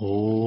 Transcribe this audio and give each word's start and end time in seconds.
哦。 0.00 0.45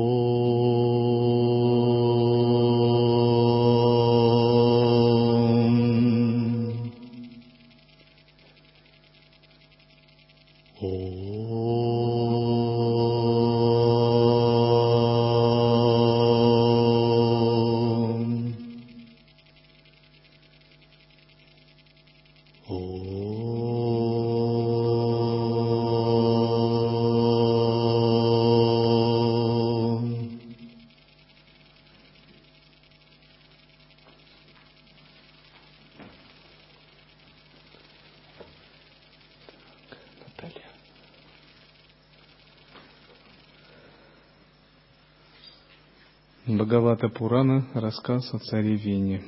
Бхагавата 46.69 47.09
Пурана, 47.09 47.65
рассказ 47.73 48.31
о 48.31 48.37
царе 48.37 48.75
Вене. 48.75 49.23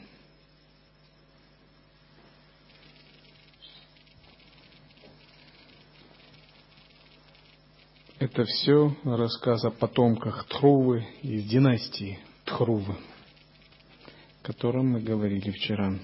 Это 8.20 8.46
все 8.46 8.96
рассказ 9.04 9.66
о 9.66 9.72
потомках 9.72 10.46
Тхрувы 10.50 11.04
из 11.24 11.46
династии 11.46 12.20
Тхрувы, 12.46 12.94
о 12.94 14.46
котором 14.46 14.92
мы 14.92 15.02
говорили 15.02 15.50
вчера. 15.50 15.96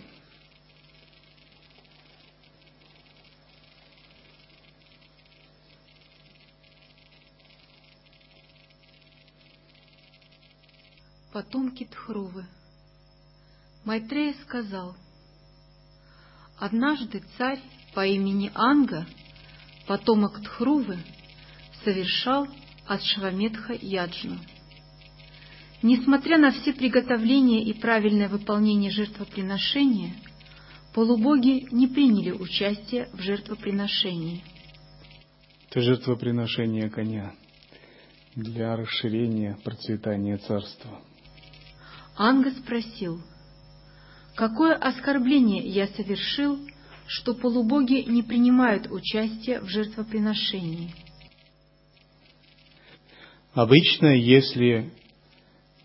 Майтрея 13.87 14.33
сказал, 14.43 14.97
«Однажды 16.59 17.23
царь 17.37 17.61
по 17.95 18.05
имени 18.05 18.51
Анга, 18.53 19.07
потомок 19.87 20.41
Тхрувы, 20.43 20.97
совершал 21.85 22.49
Ашваметха 22.85 23.71
Яджну. 23.79 24.39
Несмотря 25.83 26.37
на 26.37 26.51
все 26.51 26.73
приготовления 26.73 27.63
и 27.63 27.71
правильное 27.71 28.27
выполнение 28.27 28.91
жертвоприношения, 28.91 30.15
полубоги 30.93 31.73
не 31.73 31.87
приняли 31.87 32.31
участие 32.31 33.07
в 33.13 33.21
жертвоприношении. 33.21 34.43
Это 35.69 35.79
жертвоприношение 35.79 36.89
коня 36.89 37.31
для 38.35 38.75
расширения 38.75 39.57
процветания 39.63 40.35
царства. 40.39 40.99
Анга 42.17 42.51
спросил, 42.51 43.23
«Какое 44.37 44.75
оскорбление 44.75 45.67
я 45.67 45.87
совершил, 45.87 46.59
что 47.07 47.33
полубоги 47.33 48.07
не 48.07 48.21
принимают 48.21 48.85
участие 48.91 49.61
в 49.61 49.67
жертвоприношении?» 49.67 50.93
Обычно, 53.53 54.15
если 54.15 54.91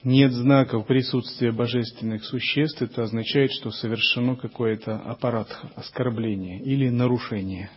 нет 0.04 0.32
знаков 0.32 0.86
присутствия 0.86 1.50
божественных 1.50 2.26
существ, 2.26 2.82
это 2.82 3.04
означает, 3.04 3.52
что 3.52 3.70
совершено 3.70 4.36
какое-то 4.36 4.98
аппарат 4.98 5.48
оскорбления 5.74 6.60
или 6.60 6.90
нарушение. 6.90 7.70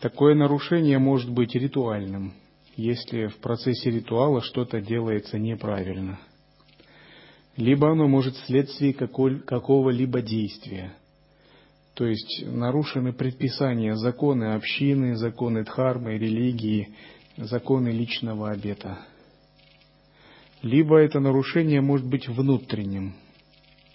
Такое 0.00 0.34
нарушение 0.34 0.98
может 0.98 1.30
быть 1.30 1.54
ритуальным, 1.54 2.34
если 2.74 3.28
в 3.28 3.36
процессе 3.36 3.92
ритуала 3.92 4.42
что-то 4.42 4.80
делается 4.80 5.38
неправильно– 5.38 6.18
либо 7.56 7.90
оно 7.90 8.08
может 8.08 8.34
вследствие 8.36 8.94
какого-либо 8.94 10.22
действия. 10.22 10.94
То 11.94 12.06
есть 12.06 12.44
нарушены 12.46 13.12
предписания, 13.12 13.96
законы 13.96 14.54
общины, 14.54 15.14
законы 15.16 15.64
дхармы, 15.64 16.16
религии, 16.16 16.88
законы 17.36 17.88
личного 17.88 18.50
обета. 18.50 18.98
Либо 20.62 20.96
это 20.96 21.20
нарушение 21.20 21.80
может 21.80 22.06
быть 22.06 22.28
внутренним, 22.28 23.14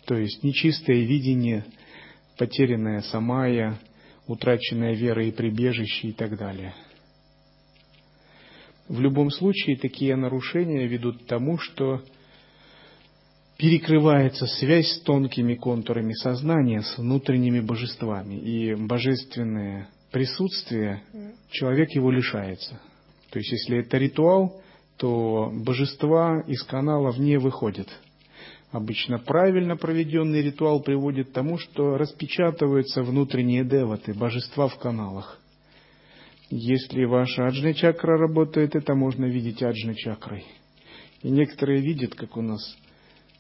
то 0.06 0.16
есть 0.16 0.44
нечистое 0.44 0.97
видение, 0.97 1.66
потерянная 2.38 3.01
самая, 3.01 3.79
утраченная 4.28 4.94
вера 4.94 5.25
и 5.25 5.31
прибежище 5.31 6.09
и 6.09 6.12
так 6.12 6.38
далее. 6.38 6.75
В 8.90 9.00
любом 9.00 9.31
случае 9.31 9.78
такие 9.78 10.16
нарушения 10.16 10.85
ведут 10.88 11.23
к 11.23 11.25
тому, 11.25 11.57
что 11.57 12.03
перекрывается 13.57 14.45
связь 14.45 14.88
с 14.88 15.01
тонкими 15.01 15.56
контурами 15.56 16.13
сознания, 16.13 16.81
с 16.81 16.97
внутренними 16.97 17.59
божествами. 17.59 18.35
И 18.35 18.75
божественное 18.75 19.90
присутствие, 20.12 21.01
человек 21.50 21.91
его 21.91 22.12
лишается. 22.12 22.79
То 23.31 23.40
есть, 23.40 23.51
если 23.51 23.79
это 23.79 23.97
ритуал, 23.97 24.62
то 24.97 25.51
божества 25.53 26.41
из 26.47 26.63
каналов 26.63 27.17
не 27.17 27.38
выходят. 27.38 27.88
Обычно 28.72 29.17
правильно 29.17 29.75
проведенный 29.75 30.41
ритуал 30.41 30.81
приводит 30.81 31.29
к 31.29 31.34
тому, 31.34 31.57
что 31.57 31.97
распечатываются 31.97 33.01
внутренние 33.01 33.63
деваты, 33.63 34.13
божества 34.13 34.67
в 34.67 34.78
каналах. 34.78 35.40
Если 36.50 37.06
ваша 37.06 37.47
аджна 37.47 37.73
чакра 37.73 38.17
работает, 38.17 38.75
это 38.75 38.94
можно 38.94 39.25
видеть 39.25 39.63
аджна 39.63 39.96
чакрой. 39.96 40.46
И 41.22 41.29
некоторые 41.29 41.81
видят, 41.81 42.16
как 42.16 42.38
у 42.38 42.41
нас 42.41 42.78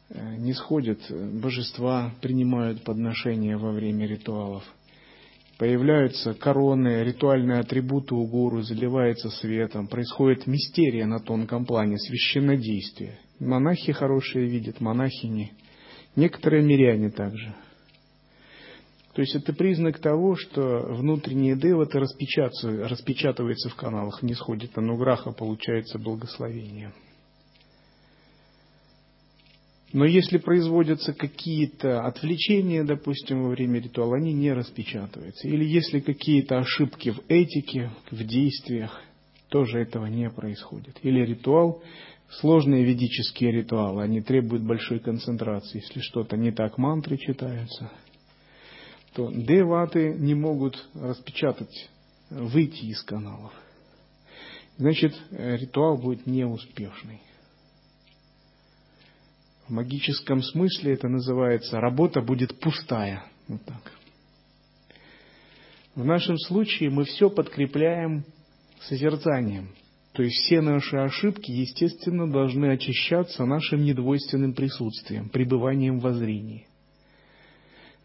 не 0.09 0.53
сходят, 0.53 0.99
божества 1.09 2.13
принимают 2.21 2.83
подношения 2.83 3.57
во 3.57 3.71
время 3.71 4.07
ритуалов. 4.07 4.63
Появляются 5.57 6.33
короны, 6.35 7.03
ритуальные 7.03 7.59
атрибуты 7.59 8.13
у 8.13 8.27
гуру, 8.27 8.61
заливается 8.61 9.29
светом, 9.31 9.87
происходит 9.87 10.45
мистерия 10.45 11.07
на 11.07 11.19
тонком 11.19 11.65
плане, 11.65 11.97
священнодействие. 11.97 13.19
Монахи 13.39 13.91
хорошие 13.91 14.45
видят, 14.45 14.79
монахини, 14.79 15.53
некоторые 16.15 16.63
миряне 16.63 17.09
также. 17.09 17.55
То 19.13 19.21
есть 19.21 19.33
это 19.33 19.51
признак 19.51 19.97
того, 19.97 20.35
что 20.35 20.93
внутренние 20.93 21.55
деваты 21.55 21.99
распечатываются 21.99 23.69
в 23.69 23.75
каналах, 23.75 24.21
не 24.21 24.35
сходит 24.35 24.77
ануграха, 24.77 25.31
получается 25.31 25.97
благословение. 25.97 26.93
Но 29.93 30.05
если 30.05 30.37
производятся 30.37 31.13
какие-то 31.13 32.05
отвлечения, 32.05 32.83
допустим, 32.83 33.43
во 33.43 33.49
время 33.49 33.79
ритуала, 33.79 34.17
они 34.17 34.33
не 34.33 34.51
распечатываются. 34.51 35.47
Или 35.47 35.63
если 35.63 36.01
какие-то 36.01 36.57
ошибки 36.57 37.11
в 37.11 37.21
этике, 37.29 37.91
в 38.11 38.23
действиях, 38.25 39.01
тоже 39.49 39.79
этого 39.79 40.07
не 40.07 40.29
происходит. 40.29 40.97
Или 41.03 41.25
ритуал, 41.25 41.81
сложные 42.29 42.83
ведические 42.83 43.51
ритуалы, 43.51 44.03
они 44.03 44.21
требуют 44.21 44.63
большой 44.63 44.99
концентрации. 44.99 45.81
Если 45.81 46.01
что-то 46.01 46.35
не 46.35 46.51
так, 46.51 46.77
мантры 46.77 47.17
читаются, 47.17 47.89
то 49.13 49.31
деваты 49.31 50.15
не 50.19 50.35
могут 50.35 50.85
распечатать, 50.93 51.89
выйти 52.29 52.85
из 52.85 53.01
каналов. 53.03 53.53
Значит, 54.77 55.15
ритуал 55.31 55.97
будет 55.97 56.27
неуспешный. 56.27 57.21
В 59.67 59.71
магическом 59.71 60.41
смысле 60.41 60.93
это 60.93 61.09
называется 61.09 61.81
работа 61.81 62.21
будет 62.21 62.57
пустая. 62.59 63.25
Вот 63.49 63.61
так. 63.65 63.91
В 65.93 66.05
нашем 66.05 66.37
случае 66.37 66.89
мы 66.89 67.03
все 67.03 67.29
подкрепляем 67.29 68.23
созерцанием. 68.81 69.69
То 70.13 70.23
есть 70.23 70.35
все 70.37 70.61
наши 70.61 70.95
ошибки, 70.95 71.51
естественно, 71.51 72.31
должны 72.31 72.67
очищаться 72.71 73.45
нашим 73.45 73.83
недвойственным 73.83 74.53
присутствием, 74.53 75.27
пребыванием 75.29 75.99
в 75.99 76.13
зрении. 76.13 76.65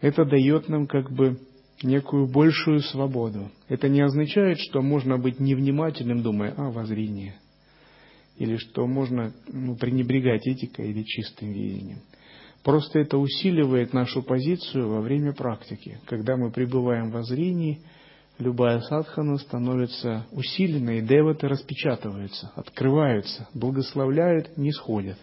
Это 0.00 0.24
дает 0.24 0.68
нам 0.68 0.88
как 0.88 1.12
бы 1.12 1.38
некую 1.82 2.26
большую 2.26 2.80
свободу. 2.80 3.52
Это 3.68 3.88
не 3.88 4.00
означает, 4.00 4.58
что 4.58 4.82
можно 4.82 5.16
быть 5.16 5.38
невнимательным, 5.38 6.22
думая, 6.22 6.54
а, 6.56 6.70
воззрение 6.70 7.36
или 8.36 8.56
что 8.56 8.86
можно 8.86 9.32
ну, 9.48 9.76
пренебрегать 9.76 10.46
этикой 10.46 10.90
или 10.90 11.02
чистым 11.02 11.52
видением. 11.52 12.00
Просто 12.62 13.00
это 13.00 13.18
усиливает 13.18 13.92
нашу 13.92 14.22
позицию 14.22 14.88
во 14.88 15.00
время 15.00 15.32
практики. 15.32 16.00
Когда 16.06 16.36
мы 16.36 16.50
пребываем 16.50 17.10
во 17.10 17.22
зрении, 17.22 17.82
любая 18.38 18.80
садхана 18.80 19.36
становится 19.38 20.26
усиленной, 20.30 20.98
и 20.98 21.02
деваты 21.02 21.48
распечатываются, 21.48 22.52
открываются, 22.54 23.48
благословляют, 23.54 24.56
не 24.56 24.72
сходят. 24.72 25.18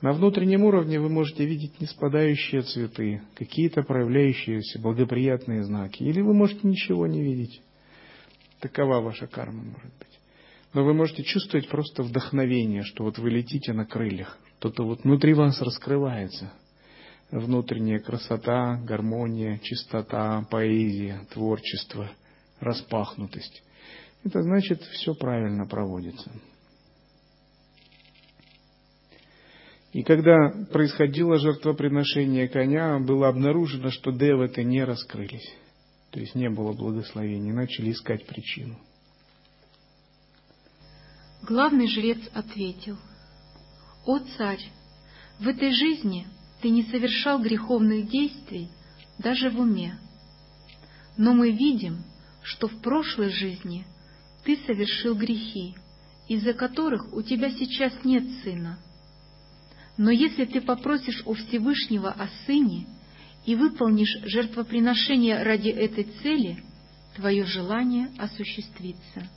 На 0.00 0.12
внутреннем 0.12 0.64
уровне 0.64 0.98
вы 0.98 1.08
можете 1.08 1.44
видеть 1.44 1.80
неспадающие 1.80 2.62
цветы, 2.62 3.22
какие-то 3.34 3.82
проявляющиеся 3.82 4.80
благоприятные 4.80 5.62
знаки, 5.62 6.02
или 6.02 6.20
вы 6.20 6.34
можете 6.34 6.66
ничего 6.66 7.06
не 7.06 7.22
видеть. 7.22 7.62
Такова 8.60 9.00
ваша 9.00 9.26
карма 9.28 9.62
может 9.62 9.92
быть. 9.98 10.11
Но 10.74 10.84
вы 10.84 10.94
можете 10.94 11.22
чувствовать 11.22 11.68
просто 11.68 12.02
вдохновение, 12.02 12.82
что 12.82 13.04
вот 13.04 13.18
вы 13.18 13.30
летите 13.30 13.72
на 13.72 13.84
крыльях. 13.84 14.38
Что-то 14.58 14.84
вот 14.84 15.04
внутри 15.04 15.34
вас 15.34 15.60
раскрывается. 15.60 16.52
Внутренняя 17.30 17.98
красота, 17.98 18.76
гармония, 18.84 19.58
чистота, 19.58 20.46
поэзия, 20.50 21.26
творчество, 21.32 22.10
распахнутость. 22.60 23.62
Это 24.24 24.42
значит, 24.42 24.82
все 24.82 25.14
правильно 25.14 25.66
проводится. 25.66 26.30
И 29.92 30.02
когда 30.02 30.50
происходило 30.72 31.38
жертвоприношение 31.38 32.48
коня, 32.48 32.98
было 32.98 33.28
обнаружено, 33.28 33.90
что 33.90 34.10
деваты 34.10 34.64
не 34.64 34.84
раскрылись. 34.84 35.54
То 36.12 36.20
есть 36.20 36.34
не 36.34 36.48
было 36.48 36.72
благословения, 36.72 37.52
начали 37.52 37.90
искать 37.90 38.26
причину. 38.26 38.78
Главный 41.42 41.88
жрец 41.88 42.20
ответил, 42.34 42.96
«О 44.06 44.20
царь, 44.20 44.64
в 45.40 45.48
этой 45.48 45.72
жизни 45.72 46.24
ты 46.60 46.70
не 46.70 46.84
совершал 46.84 47.40
греховных 47.40 48.08
действий 48.08 48.68
даже 49.18 49.50
в 49.50 49.58
уме, 49.58 49.98
но 51.16 51.34
мы 51.34 51.50
видим, 51.50 52.04
что 52.44 52.68
в 52.68 52.80
прошлой 52.80 53.30
жизни 53.30 53.84
ты 54.44 54.56
совершил 54.66 55.16
грехи, 55.16 55.74
из-за 56.28 56.52
которых 56.52 57.12
у 57.12 57.22
тебя 57.22 57.50
сейчас 57.50 57.92
нет 58.04 58.24
сына. 58.44 58.78
Но 59.96 60.12
если 60.12 60.44
ты 60.44 60.60
попросишь 60.60 61.24
у 61.26 61.34
Всевышнего 61.34 62.12
о 62.12 62.28
сыне 62.46 62.86
и 63.46 63.56
выполнишь 63.56 64.16
жертвоприношение 64.26 65.42
ради 65.42 65.70
этой 65.70 66.04
цели, 66.22 66.62
твое 67.16 67.44
желание 67.44 68.10
осуществится. 68.16 69.28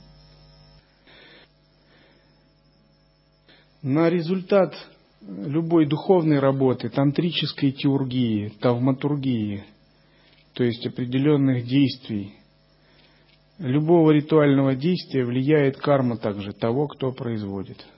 На 3.86 4.10
результат 4.10 4.74
любой 5.22 5.86
духовной 5.86 6.40
работы, 6.40 6.88
тантрической 6.88 7.70
теургии, 7.70 8.52
тавматургии, 8.60 9.62
то 10.54 10.64
есть 10.64 10.84
определенных 10.84 11.64
действий, 11.64 12.34
любого 13.58 14.10
ритуального 14.10 14.74
действия 14.74 15.24
влияет 15.24 15.76
карма 15.76 16.16
также 16.16 16.52
того, 16.52 16.88
кто 16.88 17.12
производит– 17.12 17.86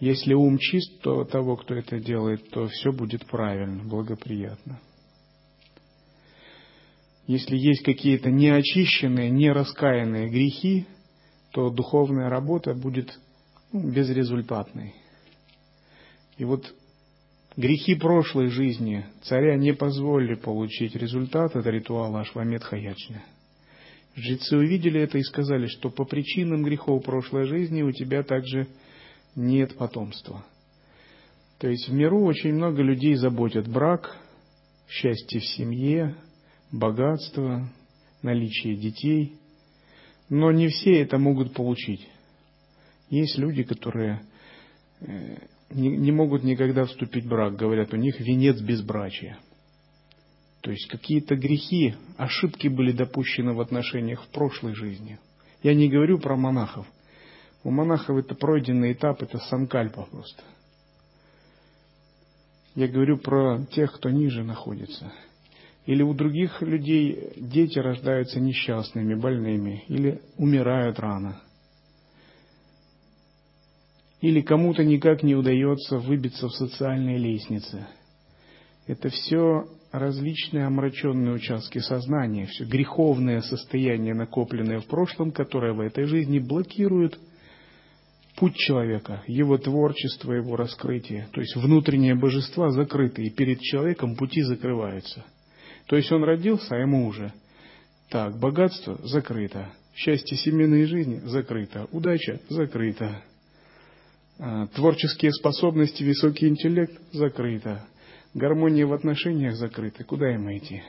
если 0.00 0.32
ум 0.32 0.58
чист, 0.58 1.00
то 1.00 1.24
того, 1.24 1.56
кто 1.56 1.74
это 1.74 1.98
делает, 1.98 2.50
то 2.50 2.68
все 2.68 2.92
будет 2.92 3.26
правильно, 3.26 3.82
благоприятно. 3.82 4.78
Если 7.26 7.56
есть 7.56 7.82
какие-то 7.82 8.30
неочищенные, 8.30 9.28
нераскаянные 9.28 10.28
грехи, 10.28 10.86
то 11.50 11.70
духовная 11.70 12.30
работа 12.30 12.74
будет 12.74 13.18
безрезультатной. 13.72 14.94
И 16.36 16.44
вот 16.44 16.74
грехи 17.56 17.94
прошлой 17.94 18.48
жизни 18.48 19.04
царя 19.22 19.56
не 19.56 19.74
позволили 19.74 20.34
получить 20.34 20.94
результат 20.94 21.56
от 21.56 21.66
ритуала 21.66 22.20
Ашвамед 22.20 22.62
Хаячня. 22.62 23.22
Жрецы 24.14 24.56
увидели 24.56 25.00
это 25.00 25.18
и 25.18 25.22
сказали, 25.22 25.66
что 25.66 25.90
по 25.90 26.04
причинам 26.04 26.62
грехов 26.64 27.04
прошлой 27.04 27.46
жизни 27.46 27.82
у 27.82 27.92
тебя 27.92 28.22
также 28.22 28.66
нет 29.36 29.76
потомства. 29.76 30.44
То 31.58 31.68
есть 31.68 31.88
в 31.88 31.92
миру 31.92 32.24
очень 32.24 32.54
много 32.54 32.82
людей 32.82 33.14
заботят 33.14 33.68
брак, 33.68 34.16
счастье 34.88 35.40
в 35.40 35.44
семье, 35.44 36.16
богатство, 36.72 37.68
наличие 38.22 38.76
детей, 38.76 39.36
но 40.28 40.50
не 40.52 40.68
все 40.68 41.00
это 41.00 41.18
могут 41.18 41.52
получить. 41.52 42.08
Есть 43.10 43.38
люди, 43.38 43.62
которые 43.62 44.22
э, 45.00 45.38
не, 45.70 45.88
не 45.96 46.12
могут 46.12 46.44
никогда 46.44 46.84
вступить 46.84 47.24
в 47.24 47.28
брак, 47.28 47.56
говорят, 47.56 47.92
у 47.94 47.96
них 47.96 48.20
венец 48.20 48.60
безбрачия. 48.60 49.38
То 50.60 50.70
есть 50.70 50.88
какие-то 50.88 51.36
грехи, 51.36 51.94
ошибки 52.16 52.68
были 52.68 52.92
допущены 52.92 53.54
в 53.54 53.60
отношениях 53.60 54.22
в 54.24 54.28
прошлой 54.28 54.74
жизни. 54.74 55.18
Я 55.62 55.74
не 55.74 55.88
говорю 55.88 56.18
про 56.18 56.36
монахов– 56.36 56.86
у 57.64 57.70
монахов 57.70 58.16
это 58.16 58.34
пройденный 58.34 58.92
этап, 58.92 59.22
это 59.22 59.38
санкальпа 59.38 60.06
просто. 60.10 60.42
Я 62.74 62.86
говорю 62.86 63.18
про 63.18 63.64
тех, 63.72 63.92
кто 63.92 64.10
ниже 64.10 64.44
находится. 64.44 65.12
Или 65.84 66.02
у 66.02 66.14
других 66.14 66.62
людей 66.62 67.32
дети 67.36 67.78
рождаются 67.78 68.40
несчастными, 68.40 69.14
больными, 69.14 69.84
или 69.88 70.20
умирают 70.36 71.00
рано. 71.00 71.42
Или 74.20 74.40
кому-то 74.40 74.84
никак 74.84 75.22
не 75.22 75.34
удается 75.34 75.98
выбиться 75.98 76.48
в 76.48 76.52
социальной 76.52 77.18
лестнице. 77.18 77.86
Это 78.86 79.10
все 79.10 79.68
различные 79.92 80.66
омраченные 80.66 81.34
участки 81.34 81.78
сознания, 81.78 82.46
все 82.46 82.64
греховное 82.64 83.40
состояние, 83.42 84.14
накопленное 84.14 84.80
в 84.80 84.86
прошлом, 84.86 85.30
которое 85.30 85.72
в 85.72 85.80
этой 85.80 86.04
жизни 86.04 86.38
блокирует 86.38 87.18
путь 88.36 88.56
человека, 88.56 89.22
его 89.26 89.56
творчество, 89.58 90.32
его 90.32 90.56
раскрытие. 90.56 91.28
То 91.32 91.40
есть 91.40 91.56
внутренние 91.56 92.14
божества 92.14 92.70
закрыты, 92.70 93.24
и 93.24 93.30
перед 93.30 93.60
человеком 93.60 94.16
пути 94.16 94.42
закрываются. 94.42 95.24
То 95.86 95.96
есть 95.96 96.10
он 96.12 96.24
родился, 96.24 96.74
а 96.74 96.78
ему 96.78 97.06
уже. 97.06 97.32
Так, 98.10 98.38
богатство 98.38 98.98
закрыто, 99.06 99.70
счастье 99.94 100.36
семейной 100.36 100.84
жизни 100.84 101.20
закрыто, 101.24 101.88
удача 101.92 102.40
закрыта, 102.48 103.22
творческие 104.74 105.32
способности, 105.32 106.04
высокий 106.04 106.48
интеллект 106.48 107.00
закрыто, 107.12 107.86
гармония 108.34 108.86
в 108.86 108.92
отношениях 108.92 109.56
закрыта. 109.56 110.04
Куда 110.04 110.28
ему 110.28 110.56
идти? 110.56 110.82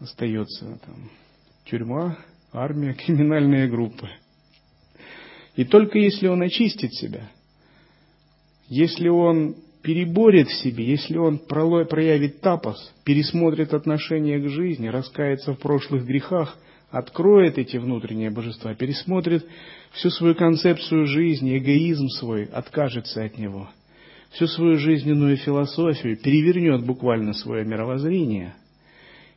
Остается 0.00 0.78
там 0.84 1.10
тюрьма, 1.64 2.18
армия, 2.52 2.94
криминальные 3.06 3.68
группы– 3.68 4.08
и 5.56 5.64
только 5.64 5.98
если 5.98 6.28
он 6.28 6.42
очистит 6.42 6.92
себя, 6.92 7.30
если 8.68 9.08
он 9.08 9.56
переборет 9.82 10.48
в 10.48 10.62
себе, 10.62 10.84
если 10.84 11.16
он 11.16 11.38
проявит 11.38 12.40
тапос, 12.40 12.92
пересмотрит 13.04 13.72
отношение 13.72 14.38
к 14.38 14.48
жизни, 14.48 14.88
раскается 14.88 15.54
в 15.54 15.58
прошлых 15.58 16.04
грехах, 16.04 16.58
откроет 16.90 17.58
эти 17.58 17.76
внутренние 17.76 18.30
божества, 18.30 18.74
пересмотрит 18.74 19.46
всю 19.92 20.10
свою 20.10 20.34
концепцию 20.34 21.06
жизни, 21.06 21.58
эгоизм 21.58 22.08
свой, 22.08 22.44
откажется 22.44 23.24
от 23.24 23.38
него, 23.38 23.68
всю 24.30 24.46
свою 24.46 24.78
жизненную 24.78 25.36
философию, 25.36 26.16
перевернет 26.16 26.84
буквально 26.84 27.32
свое 27.32 27.64
мировоззрение– 27.64 28.54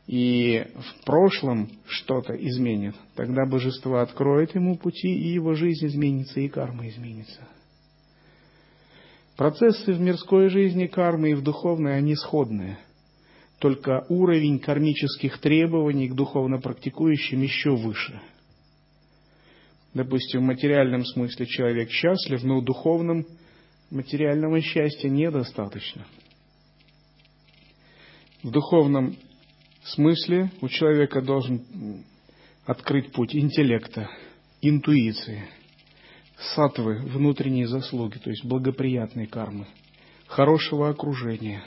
и 0.10 0.66
в 0.74 1.06
прошлом 1.06 1.70
что-то 1.86 2.34
изменит, 2.34 2.96
тогда 3.14 3.46
божество 3.46 4.00
откроет 4.00 4.56
ему 4.56 4.76
пути, 4.76 5.08
и 5.08 5.34
его 5.34 5.54
жизнь 5.54 5.86
изменится, 5.86 6.40
и 6.40 6.48
карма 6.48 6.90
изменится. 6.90 7.48
Процессы 9.38 9.94
в 9.94 10.00
мирской 10.00 10.50
жизни 10.50 10.88
кармы 10.88 11.30
и 11.30 11.34
в 11.36 11.44
духовной, 11.44 11.96
они 11.96 12.16
сходные. 12.16 12.80
Только 13.60 14.06
уровень 14.08 14.60
кармических 14.60 15.40
требований 15.40 16.08
к 16.08 16.16
духовно 16.16 16.60
практикующим 16.60 17.42
еще 17.42 17.76
выше. 17.76 18.22
Допустим, 19.94 20.42
в 20.42 20.46
материальном 20.46 21.04
смысле 21.04 21.46
человек 21.46 21.90
счастлив, 21.90 22.42
но 22.44 22.60
в 22.60 22.64
духовном 22.64 23.26
материального 23.92 24.62
счастья 24.62 25.10
недостаточно. 25.10 26.06
В 28.44 28.52
духовном 28.52 29.18
смысле 29.84 30.52
у 30.62 30.70
человека 30.70 31.22
должен 31.22 32.06
открыть 32.66 33.12
путь 33.12 33.36
интеллекта, 33.36 34.10
интуиции, 34.62 35.50
сатвы, 36.56 37.00
внутренние 37.00 37.68
заслуги, 37.68 38.20
то 38.20 38.30
есть 38.30 38.46
благоприятной 38.46 39.26
кармы, 39.26 39.68
хорошего 40.28 40.90
окружения, 40.90 41.64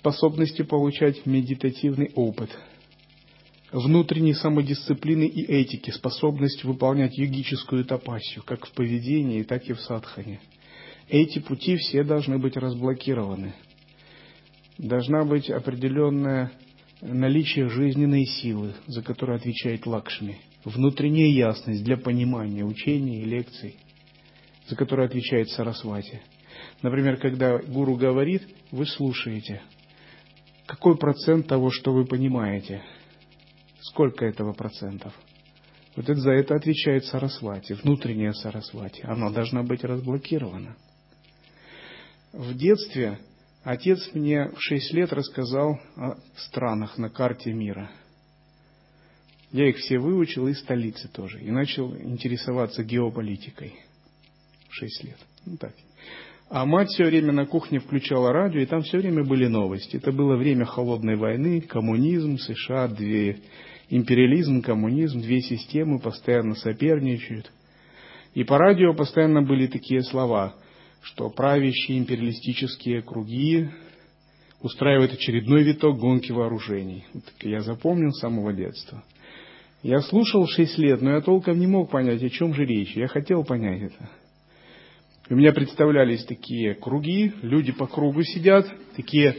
способности 0.00 0.62
получать 0.62 1.24
медитативный 1.24 2.10
опыт, 2.14 2.50
внутренней 3.72 4.34
самодисциплины 4.34 5.24
и 5.24 5.44
этики, 5.44 5.90
способность 5.90 6.64
выполнять 6.64 7.16
йогическую 7.16 7.84
тапасию, 7.84 8.42
как 8.44 8.66
в 8.66 8.72
поведении, 8.72 9.44
так 9.44 9.64
и 9.66 9.72
в 9.72 9.80
садхане. 9.80 10.40
Эти 11.08 11.38
пути 11.38 11.76
все 11.76 12.02
должны 12.02 12.38
быть 12.38 12.56
разблокированы– 12.56 13.54
должна 14.80 15.24
быть 15.24 15.50
определенная 15.50 16.52
наличие 17.02 17.68
жизненной 17.68 18.24
силы, 18.24 18.74
за 18.86 19.02
которую 19.02 19.36
отвечает 19.36 19.86
Лакшми, 19.86 20.38
внутренняя 20.64 21.28
ясность 21.28 21.84
для 21.84 21.96
понимания 21.96 22.64
учений 22.64 23.20
и 23.20 23.24
лекций, 23.24 23.76
за 24.68 24.76
которую 24.76 25.06
отвечает 25.06 25.50
Сарасвати. 25.50 26.20
Например, 26.82 27.18
когда 27.18 27.58
гуру 27.58 27.96
говорит, 27.96 28.42
вы 28.70 28.86
слушаете. 28.86 29.60
Какой 30.70 30.96
процент 30.96 31.48
того, 31.48 31.72
что 31.72 31.92
вы 31.92 32.04
понимаете? 32.04 32.80
Сколько 33.80 34.24
этого 34.24 34.52
процентов? 34.52 35.12
Вот 35.96 36.08
это, 36.08 36.20
за 36.20 36.30
это 36.30 36.54
отвечает 36.54 37.04
Сарасвати, 37.06 37.72
внутренняя 37.72 38.32
Сарасвати. 38.32 39.02
Она 39.02 39.30
должна 39.30 39.64
быть 39.64 39.82
разблокирована. 39.82 40.76
В 42.32 42.54
детстве 42.54 43.18
отец 43.64 44.14
мне 44.14 44.50
в 44.50 44.60
шесть 44.60 44.92
лет 44.92 45.12
рассказал 45.12 45.80
о 45.96 46.14
странах 46.36 46.98
на 46.98 47.10
карте 47.10 47.52
мира. 47.52 47.90
Я 49.50 49.68
их 49.68 49.76
все 49.78 49.98
выучил, 49.98 50.46
и 50.46 50.54
столицы 50.54 51.08
тоже. 51.08 51.40
И 51.40 51.50
начал 51.50 51.96
интересоваться 51.96 52.84
геополитикой 52.84 53.74
в 54.68 54.74
шесть 54.74 55.02
лет. 55.02 55.18
Ну, 55.44 55.56
так. 55.56 55.74
А 56.50 56.66
мать 56.66 56.88
все 56.88 57.04
время 57.04 57.30
на 57.32 57.46
кухне 57.46 57.78
включала 57.78 58.32
радио, 58.32 58.58
и 58.60 58.66
там 58.66 58.82
все 58.82 58.98
время 58.98 59.24
были 59.24 59.46
новости. 59.46 59.96
Это 59.96 60.10
было 60.10 60.36
время 60.36 60.64
холодной 60.64 61.14
войны, 61.14 61.60
коммунизм, 61.60 62.38
США, 62.38 62.88
две 62.88 63.38
империализм, 63.88 64.60
коммунизм, 64.60 65.20
две 65.20 65.42
системы 65.42 66.00
постоянно 66.00 66.56
соперничают. 66.56 67.52
И 68.34 68.42
по 68.42 68.58
радио 68.58 68.94
постоянно 68.94 69.42
были 69.42 69.68
такие 69.68 70.02
слова, 70.02 70.56
что 71.02 71.30
правящие 71.30 71.98
империалистические 71.98 73.02
круги 73.02 73.68
устраивают 74.60 75.12
очередной 75.12 75.62
виток 75.62 75.98
гонки 75.98 76.32
вооружений. 76.32 77.04
Вот 77.14 77.24
я 77.42 77.60
запомнил 77.60 78.10
с 78.10 78.18
самого 78.18 78.52
детства. 78.52 79.04
Я 79.84 80.00
слушал 80.00 80.48
шесть 80.48 80.78
лет, 80.78 81.00
но 81.00 81.12
я 81.12 81.20
толком 81.20 81.60
не 81.60 81.68
мог 81.68 81.90
понять, 81.90 82.24
о 82.24 82.28
чем 82.28 82.54
же 82.54 82.64
речь. 82.64 82.96
Я 82.96 83.06
хотел 83.06 83.44
понять 83.44 83.82
это. 83.82 84.10
У 85.30 85.36
меня 85.36 85.52
представлялись 85.52 86.24
такие 86.24 86.74
круги, 86.74 87.32
люди 87.42 87.70
по 87.70 87.86
кругу 87.86 88.24
сидят, 88.24 88.66
такие 88.96 89.36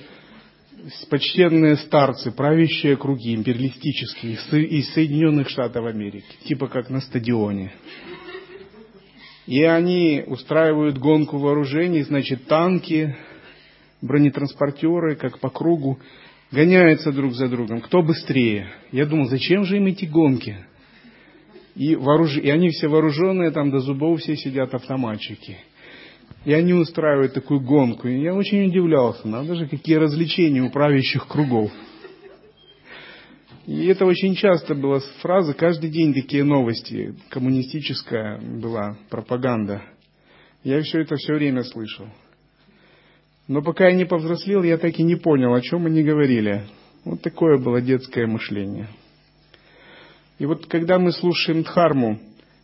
почтенные 1.09 1.75
старцы, 1.75 2.31
правящие 2.31 2.95
круги, 2.95 3.35
империалистические, 3.35 4.35
из 4.67 4.93
Соединенных 4.93 5.49
Штатов 5.49 5.85
Америки, 5.85 6.33
типа 6.45 6.69
как 6.69 6.89
на 6.89 7.01
стадионе. 7.01 7.73
И 9.47 9.61
они 9.63 10.23
устраивают 10.25 10.97
гонку 10.97 11.39
вооружений, 11.39 12.03
значит, 12.03 12.45
танки, 12.45 13.17
бронетранспортеры, 14.01 15.17
как 15.17 15.39
по 15.39 15.49
кругу, 15.49 15.99
гоняются 16.53 17.11
друг 17.11 17.33
за 17.33 17.49
другом. 17.49 17.81
Кто 17.81 18.01
быстрее? 18.01 18.71
Я 18.93 19.05
думал, 19.05 19.25
зачем 19.25 19.65
же 19.65 19.75
им 19.75 19.87
эти 19.87 20.05
гонки? 20.05 20.55
И, 21.75 21.97
вооруж... 21.97 22.37
и 22.37 22.49
они 22.49 22.69
все 22.69 22.87
вооруженные, 22.87 23.51
там 23.51 23.71
до 23.71 23.79
зубов 23.79 24.21
все 24.21 24.37
сидят 24.37 24.73
автоматчики– 24.73 25.57
и 26.45 26.53
они 26.53 26.73
устраивают 26.73 27.33
такую 27.33 27.59
гонку. 27.61 28.07
И 28.07 28.21
я 28.21 28.33
очень 28.33 28.67
удивлялся, 28.67 29.27
надо 29.27 29.55
же, 29.55 29.67
какие 29.67 29.95
развлечения 29.95 30.61
у 30.61 30.71
правящих 30.71 31.27
кругов. 31.27 31.71
И 33.67 33.85
это 33.85 34.05
очень 34.05 34.35
часто 34.35 34.73
была 34.73 34.99
фраза, 35.21 35.53
каждый 35.53 35.91
день 35.91 36.13
такие 36.13 36.43
новости, 36.43 37.15
коммунистическая 37.29 38.39
была 38.39 38.97
пропаганда. 39.09 39.83
Я 40.63 40.81
все 40.81 41.01
это 41.01 41.15
все 41.15 41.33
время 41.35 41.63
слышал. 41.63 42.07
Но 43.47 43.61
пока 43.61 43.87
я 43.87 43.95
не 43.95 44.05
повзрослел, 44.05 44.63
я 44.63 44.77
так 44.77 44.97
и 44.97 45.03
не 45.03 45.15
понял, 45.15 45.53
о 45.53 45.61
чем 45.61 45.85
они 45.85 46.03
говорили. 46.03 46.63
Вот 47.03 47.21
такое 47.21 47.57
было 47.57 47.81
детское 47.81 48.25
мышление. 48.27 48.87
И 50.39 50.45
вот 50.45 50.65
когда 50.65 50.97
мы 50.97 51.11
слушаем 51.11 51.63
Дхарму, 51.63 52.19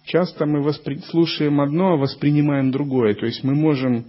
часто 0.08 0.46
мы 0.46 0.64
воспри... 0.64 1.00
слушаем 1.10 1.62
одно, 1.62 1.94
а 1.94 1.98
воспринимаем 1.98 2.72
другое. 2.72 3.14
То 3.14 3.26
есть 3.26 3.44
мы 3.44 3.54
можем 3.54 4.06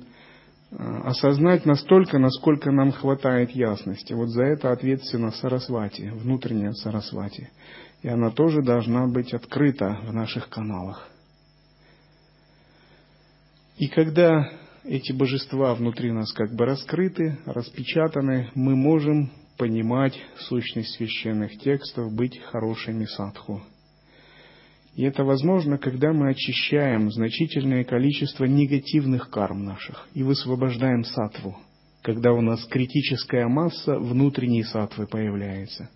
э, 0.70 0.76
осознать 1.04 1.66
настолько, 1.66 2.18
насколько 2.18 2.70
нам 2.70 2.92
хватает 2.92 3.50
ясности. 3.50 4.14
Вот 4.14 4.28
за 4.28 4.44
это 4.44 4.72
ответственна 4.72 5.32
Сарасвати, 5.32 6.10
внутренняя 6.14 6.72
Сарасвати. 6.72 7.50
И 8.02 8.08
она 8.08 8.30
тоже 8.30 8.62
должна 8.62 9.06
быть 9.08 9.34
открыта 9.34 9.98
в 10.04 10.12
наших 10.12 10.48
каналах. 10.48 11.08
И 13.76 13.88
когда 13.88 14.48
эти 14.84 15.12
божества 15.12 15.74
внутри 15.74 16.12
нас 16.12 16.32
как 16.32 16.54
бы 16.54 16.64
раскрыты, 16.64 17.38
распечатаны, 17.44 18.50
мы 18.54 18.74
можем 18.76 19.30
понимать 19.56 20.18
сущность 20.38 20.94
священных 20.94 21.58
текстов, 21.58 22.12
быть 22.12 22.40
хорошими 22.40 23.04
садху. 23.04 23.60
И 24.98 25.02
это 25.04 25.22
возможно, 25.22 25.78
когда 25.78 26.12
мы 26.12 26.30
очищаем 26.30 27.12
значительное 27.12 27.84
количество 27.84 28.46
негативных 28.46 29.30
карм 29.30 29.64
наших 29.64 30.08
и 30.12 30.24
высвобождаем 30.24 31.04
сатву, 31.04 31.56
когда 32.02 32.32
у 32.32 32.40
нас 32.40 32.64
критическая 32.64 33.46
масса 33.46 33.96
внутренней 33.96 34.64
сатвы 34.64 35.06
появляется. 35.06 35.88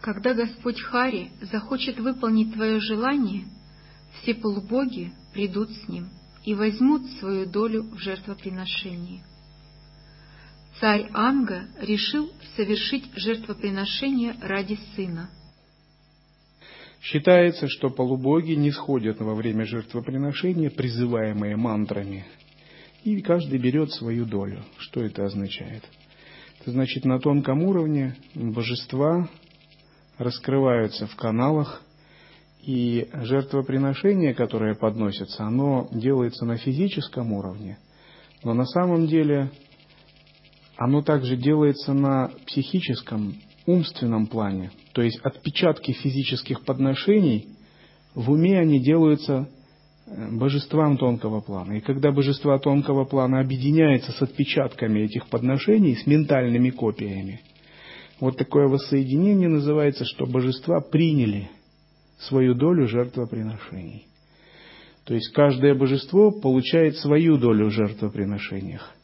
Когда 0.00 0.32
Господь 0.32 0.80
Хари 0.80 1.30
захочет 1.50 1.98
выполнить 1.98 2.54
твое 2.54 2.78
желание, 2.78 3.46
все 4.22 4.36
полубоги 4.36 5.10
придут 5.32 5.72
с 5.72 5.88
ним 5.88 6.08
и 6.44 6.54
возьмут 6.54 7.04
свою 7.18 7.46
долю 7.46 7.82
в 7.82 7.98
жертвоприношении. 7.98 9.24
Царь 10.80 11.10
Анга 11.12 11.64
решил 11.78 12.30
совершить 12.56 13.04
жертвоприношение 13.14 14.34
ради 14.40 14.78
сына. 14.96 15.28
Считается, 17.02 17.68
что 17.68 17.90
полубоги 17.90 18.52
не 18.52 18.70
сходят 18.70 19.20
во 19.20 19.34
время 19.34 19.66
жертвоприношения, 19.66 20.70
призываемые 20.70 21.56
мантрами, 21.56 22.24
и 23.04 23.20
каждый 23.20 23.58
берет 23.58 23.92
свою 23.92 24.24
долю. 24.24 24.64
Что 24.78 25.02
это 25.02 25.26
означает? 25.26 25.84
Это 26.60 26.70
значит, 26.70 27.04
на 27.04 27.18
тонком 27.18 27.62
уровне 27.62 28.16
божества 28.34 29.28
раскрываются 30.16 31.06
в 31.06 31.16
каналах, 31.16 31.82
и 32.62 33.08
жертвоприношение, 33.12 34.34
которое 34.34 34.74
подносится, 34.74 35.44
оно 35.44 35.88
делается 35.92 36.44
на 36.44 36.58
физическом 36.58 37.32
уровне, 37.32 37.78
но 38.44 38.52
на 38.52 38.66
самом 38.66 39.06
деле 39.06 39.50
оно 40.80 41.02
также 41.02 41.36
делается 41.36 41.92
на 41.92 42.30
психическом, 42.46 43.34
умственном 43.66 44.26
плане. 44.26 44.70
То 44.94 45.02
есть 45.02 45.20
отпечатки 45.22 45.92
физических 45.92 46.64
подношений, 46.64 47.48
в 48.14 48.30
уме 48.30 48.58
они 48.58 48.80
делаются 48.80 49.46
э, 50.06 50.30
божествам 50.32 50.96
тонкого 50.96 51.42
плана. 51.42 51.74
И 51.74 51.80
когда 51.80 52.12
божества 52.12 52.58
тонкого 52.58 53.04
плана 53.04 53.40
объединяются 53.40 54.12
с 54.12 54.22
отпечатками 54.22 55.00
этих 55.00 55.28
подношений, 55.28 55.96
с 55.96 56.06
ментальными 56.06 56.70
копиями, 56.70 57.42
вот 58.18 58.38
такое 58.38 58.66
воссоединение 58.66 59.50
называется, 59.50 60.06
что 60.06 60.24
божества 60.24 60.80
приняли 60.80 61.50
свою 62.20 62.54
долю 62.54 62.88
жертвоприношений. 62.88 64.06
То 65.04 65.12
есть 65.12 65.30
каждое 65.34 65.74
божество 65.74 66.30
получает 66.30 66.96
свою 66.96 67.36
долю 67.36 67.66
в 67.66 67.72
жертвоприношениях. 67.72 68.94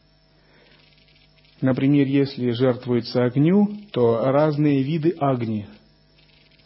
Например, 1.60 2.06
если 2.06 2.50
жертвуется 2.50 3.24
огню, 3.24 3.68
то 3.92 4.24
разные 4.24 4.82
виды 4.82 5.10
огни, 5.18 5.66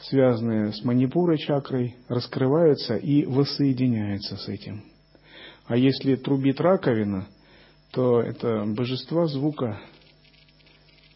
связанные 0.01 0.73
с 0.73 0.83
манипурой 0.85 1.39
чакрой, 1.39 1.95
раскрываются 2.09 2.97
и 2.97 3.25
воссоединяются 3.25 4.37
с 4.37 4.49
этим. 4.49 4.83
А 5.67 5.77
если 5.77 6.17
трубит 6.17 6.61
раковина, 6.61 7.29
то 7.93 8.21
это 8.21 8.65
божества 8.67 9.27
звука, 9.27 9.81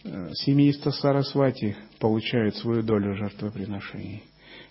э, 0.05 0.31
семейство 0.35 0.91
Сарасвати 0.91 1.77
получают 1.99 2.57
свою 2.57 2.85
долю 2.85 3.17
жертвоприношений. 3.17 4.23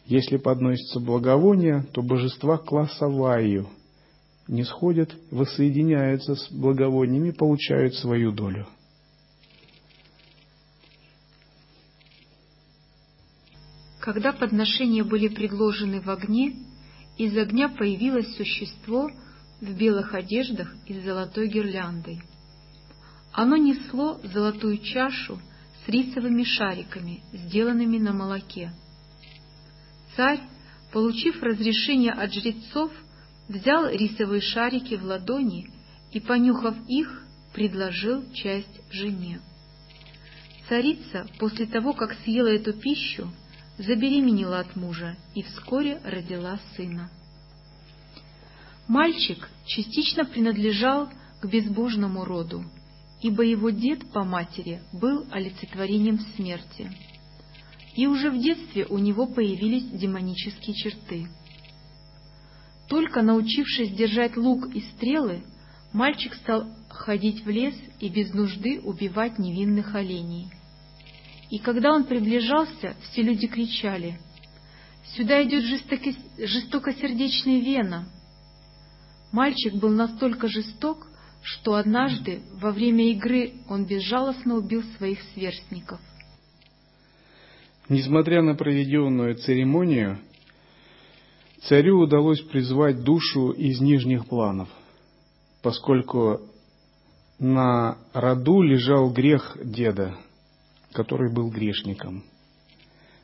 Если 0.05 0.37
подносится 0.37 1.01
благовоние, 1.01 1.83
то 1.91 2.01
божества 2.01 2.57
класса 2.57 3.07
Ваю 3.07 3.67
не 4.47 4.63
сходят, 4.63 5.13
воссоединяются 5.31 6.35
с 6.35 6.51
благовониями, 6.51 7.31
получают 7.31 7.95
свою 7.95 8.31
долю. 8.31 8.67
Когда 14.03 14.33
подношения 14.33 15.01
были 15.01 15.29
предложены 15.29 16.01
в 16.01 16.09
огне, 16.09 16.57
из 17.17 17.37
огня 17.37 17.69
появилось 17.69 18.35
существо 18.35 19.09
в 19.61 19.73
белых 19.77 20.13
одеждах 20.13 20.75
и 20.85 20.93
с 20.93 21.05
золотой 21.05 21.47
гирляндой. 21.47 22.21
Оно 23.31 23.55
несло 23.55 24.19
золотую 24.25 24.79
чашу 24.79 25.39
с 25.85 25.87
рисовыми 25.87 26.43
шариками, 26.43 27.23
сделанными 27.31 27.97
на 27.97 28.11
молоке. 28.11 28.73
Царь, 30.17 30.41
получив 30.91 31.41
разрешение 31.41 32.11
от 32.11 32.33
жрецов, 32.33 32.91
взял 33.47 33.87
рисовые 33.87 34.41
шарики 34.41 34.95
в 34.95 35.05
ладони 35.05 35.69
и, 36.11 36.19
понюхав 36.19 36.75
их, 36.89 37.23
предложил 37.53 38.29
часть 38.33 38.81
жене. 38.91 39.39
Царица 40.67 41.25
после 41.39 41.67
того, 41.67 41.93
как 41.93 42.13
съела 42.25 42.47
эту 42.47 42.73
пищу, 42.73 43.31
забеременела 43.77 44.59
от 44.59 44.75
мужа 44.75 45.15
и 45.33 45.43
вскоре 45.43 45.99
родила 46.03 46.59
сына. 46.75 47.09
Мальчик 48.87 49.49
частично 49.65 50.25
принадлежал 50.25 51.09
к 51.41 51.45
безбожному 51.45 52.25
роду, 52.25 52.63
ибо 53.21 53.43
его 53.43 53.69
дед 53.69 54.11
по 54.11 54.23
матери 54.23 54.81
был 54.91 55.25
олицетворением 55.31 56.19
смерти. 56.35 56.91
И 57.95 58.07
уже 58.07 58.29
в 58.29 58.39
детстве 58.39 58.85
у 58.85 58.97
него 58.97 59.27
появились 59.27 59.89
демонические 59.89 60.75
черты. 60.75 61.27
Только 62.87 63.21
научившись 63.21 63.91
держать 63.91 64.35
лук 64.35 64.75
и 64.75 64.81
стрелы, 64.81 65.43
мальчик 65.93 66.33
стал 66.35 66.67
ходить 66.89 67.45
в 67.45 67.49
лес 67.49 67.75
и 67.99 68.09
без 68.09 68.33
нужды 68.33 68.81
убивать 68.81 69.39
невинных 69.39 69.95
оленей. 69.95 70.51
И 71.53 71.59
когда 71.59 71.93
он 71.93 72.05
приближался, 72.05 72.95
все 73.03 73.21
люди 73.21 73.45
кричали 73.45 74.17
«Сюда 75.15 75.43
идет 75.43 75.63
жестокосердечный 76.39 77.59
Вена!» 77.59 78.07
Мальчик 79.31 79.75
был 79.75 79.89
настолько 79.89 80.47
жесток, 80.47 81.05
что 81.43 81.75
однажды 81.75 82.41
во 82.59 82.71
время 82.71 83.11
игры 83.11 83.53
он 83.69 83.85
безжалостно 83.85 84.55
убил 84.55 84.81
своих 84.97 85.19
сверстников. 85.35 85.99
Несмотря 87.87 88.41
на 88.41 88.55
проведенную 88.55 89.35
церемонию, 89.35 90.17
царю 91.65 91.99
удалось 91.99 92.41
призвать 92.41 93.03
душу 93.03 93.51
из 93.51 93.79
нижних 93.79 94.25
планов, 94.25 94.69
поскольку 95.61 96.41
на 97.37 97.99
роду 98.11 98.63
лежал 98.63 99.13
грех 99.13 99.55
деда, 99.63 100.17
который 100.93 101.31
был 101.31 101.49
грешником. 101.49 102.23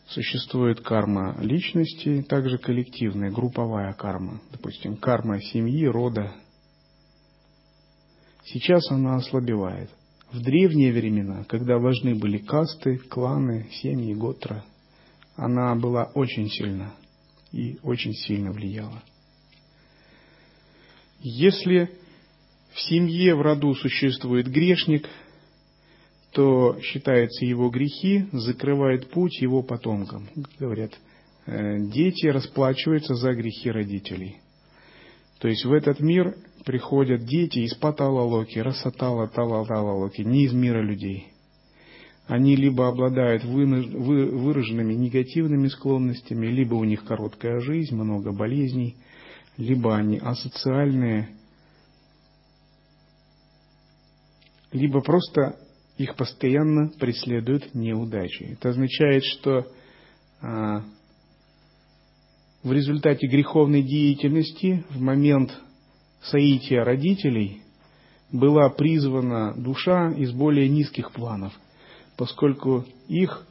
Существует 0.08 0.82
карма 0.82 1.38
личности, 1.40 2.26
также 2.28 2.58
коллективная, 2.58 3.32
групповая 3.32 3.94
карма. 3.94 4.42
Допустим, 4.52 4.98
карма 4.98 5.40
семьи, 5.40 5.86
рода. 5.86 6.34
Сейчас 8.44 8.90
она 8.90 9.18
ослабевает. 9.18 9.90
В 10.32 10.42
древние 10.42 10.92
времена, 10.92 11.44
когда 11.46 11.78
важны 11.78 12.16
были 12.16 12.40
касты, 12.40 12.98
кланы, 12.98 13.68
семьи, 13.72 14.14
готра, 14.14 14.64
она 15.36 15.76
была 15.76 16.06
очень 16.16 16.50
сильна 16.50 16.94
и 17.52 17.78
очень 17.84 18.14
сильно 18.14 18.52
влияла. 18.52 19.04
Если 21.22 21.92
в 22.74 22.80
семье, 22.80 23.36
в 23.36 23.42
роду 23.42 23.74
существует 23.76 24.48
грешник, 24.48 25.08
то 26.32 26.80
считается 26.82 27.46
его 27.46 27.70
грехи, 27.70 28.26
закрывает 28.32 29.10
путь 29.10 29.42
его 29.42 29.64
потомкам. 29.64 30.28
Говорят, 30.60 30.92
э, 31.46 31.80
дети 31.92 32.28
расплачиваются 32.28 33.16
за 33.16 33.34
грехи 33.34 33.72
родителей. 33.72 34.38
То 35.40 35.48
есть 35.48 35.66
в 35.66 35.74
этот 35.74 36.00
мир 36.00 36.36
приходят 36.66 37.26
дети 37.26 37.60
из 37.60 37.74
Паталалоки, 37.76 38.60
Расатала, 38.60 39.28
Талалалоки, 39.28 40.22
не 40.22 40.46
из 40.46 40.54
мира 40.54 40.82
людей. 40.82 41.30
Они 42.28 42.56
либо 42.56 42.88
обладают 42.88 43.44
выраженными 43.44 44.94
негативными 44.94 45.68
склонностями, 45.68 46.46
либо 46.46 46.76
у 46.76 46.84
них 46.84 47.04
короткая 47.06 47.60
жизнь, 47.60 47.96
много 47.96 48.32
болезней, 48.32 48.98
либо 49.58 49.96
они 49.96 50.20
асоциальные, 50.20 51.30
либо 54.72 55.02
просто 55.02 55.58
их 56.00 56.16
постоянно 56.16 56.90
преследуют 56.98 57.76
неудачи. 57.76 58.54
Это 58.54 58.70
означает, 58.70 59.22
что 59.26 59.68
а, 60.42 60.84
в 62.64 62.72
результате 62.72 63.28
греховной 63.28 63.84
деятельности 63.84 64.86
в 64.90 65.02
момент 65.02 65.52
соития 66.24 66.86
родителей 66.86 67.62
была 68.32 68.70
призвана 68.70 69.54
душа 69.56 70.12
из 70.12 70.32
более 70.32 70.70
низких 70.70 71.12
планов, 71.12 71.52
поскольку 72.16 72.86
их 73.10 73.46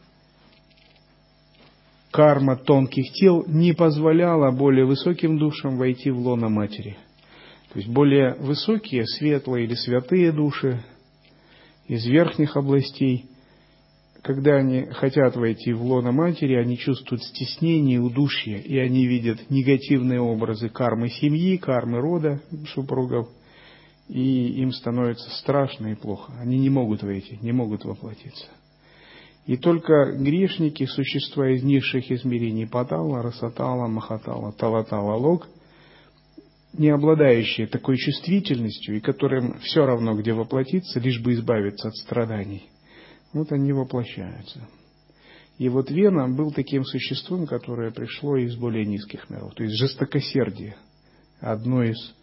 карма 2.10 2.56
тонких 2.56 3.12
тел 3.12 3.44
не 3.46 3.74
позволяла 3.74 4.52
более 4.52 4.86
высоким 4.86 5.38
душам 5.38 5.76
войти 5.76 6.10
в 6.10 6.18
лоно 6.18 6.48
матери. 6.48 6.96
То 7.74 7.78
есть 7.78 7.90
более 7.90 8.36
высокие, 8.36 9.04
светлые 9.06 9.66
или 9.66 9.74
святые 9.74 10.32
души 10.32 10.82
из 11.88 12.04
верхних 12.06 12.56
областей, 12.56 13.26
когда 14.22 14.56
они 14.56 14.84
хотят 14.86 15.36
войти 15.36 15.72
в 15.72 15.82
лоно 15.82 16.12
матери, 16.12 16.54
они 16.54 16.76
чувствуют 16.76 17.24
стеснение 17.24 17.96
и 17.96 18.00
удушье, 18.00 18.60
и 18.60 18.78
они 18.78 19.06
видят 19.06 19.50
негативные 19.50 20.20
образы 20.20 20.68
кармы 20.68 21.08
семьи, 21.08 21.56
кармы 21.56 22.00
рода 22.00 22.42
супругов, 22.74 23.28
и 24.08 24.60
им 24.60 24.72
становится 24.72 25.30
страшно 25.38 25.88
и 25.88 25.94
плохо. 25.94 26.32
Они 26.38 26.58
не 26.58 26.68
могут 26.68 27.02
войти, 27.02 27.38
не 27.40 27.52
могут 27.52 27.84
воплотиться. 27.84 28.46
И 29.46 29.56
только 29.56 30.12
грешники, 30.12 30.84
существа 30.84 31.48
из 31.50 31.62
низших 31.62 32.10
измерений 32.10 32.66
Патала, 32.66 33.22
Расатала, 33.22 33.86
Махатала, 33.86 34.52
Талатала, 34.52 35.14
Лог, 35.14 35.48
не 36.72 36.90
обладающие 36.90 37.66
такой 37.66 37.96
чувствительностью 37.96 38.96
и 38.96 39.00
которым 39.00 39.58
все 39.60 39.86
равно, 39.86 40.14
где 40.14 40.32
воплотиться, 40.32 41.00
лишь 41.00 41.20
бы 41.20 41.32
избавиться 41.32 41.88
от 41.88 41.96
страданий, 41.96 42.68
вот 43.32 43.52
они 43.52 43.72
воплощаются. 43.72 44.68
И 45.58 45.68
вот 45.68 45.90
Вена 45.90 46.28
был 46.28 46.52
таким 46.52 46.84
существом, 46.84 47.46
которое 47.46 47.90
пришло 47.90 48.36
из 48.36 48.54
более 48.56 48.86
низких 48.86 49.28
миров, 49.28 49.54
то 49.54 49.64
есть 49.64 49.76
жестокосердие, 49.76 50.76
одно 51.40 51.82
из 51.82 52.14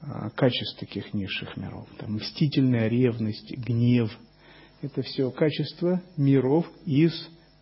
а, 0.00 0.30
качеств 0.30 0.78
таких 0.78 1.12
низших 1.12 1.56
миров. 1.56 1.86
Там 1.98 2.14
мстительная 2.14 2.88
ревность, 2.88 3.52
гнев– 3.58 4.16
это 4.82 5.02
все 5.02 5.30
качества 5.30 6.00
миров 6.16 6.66
из 6.86 7.12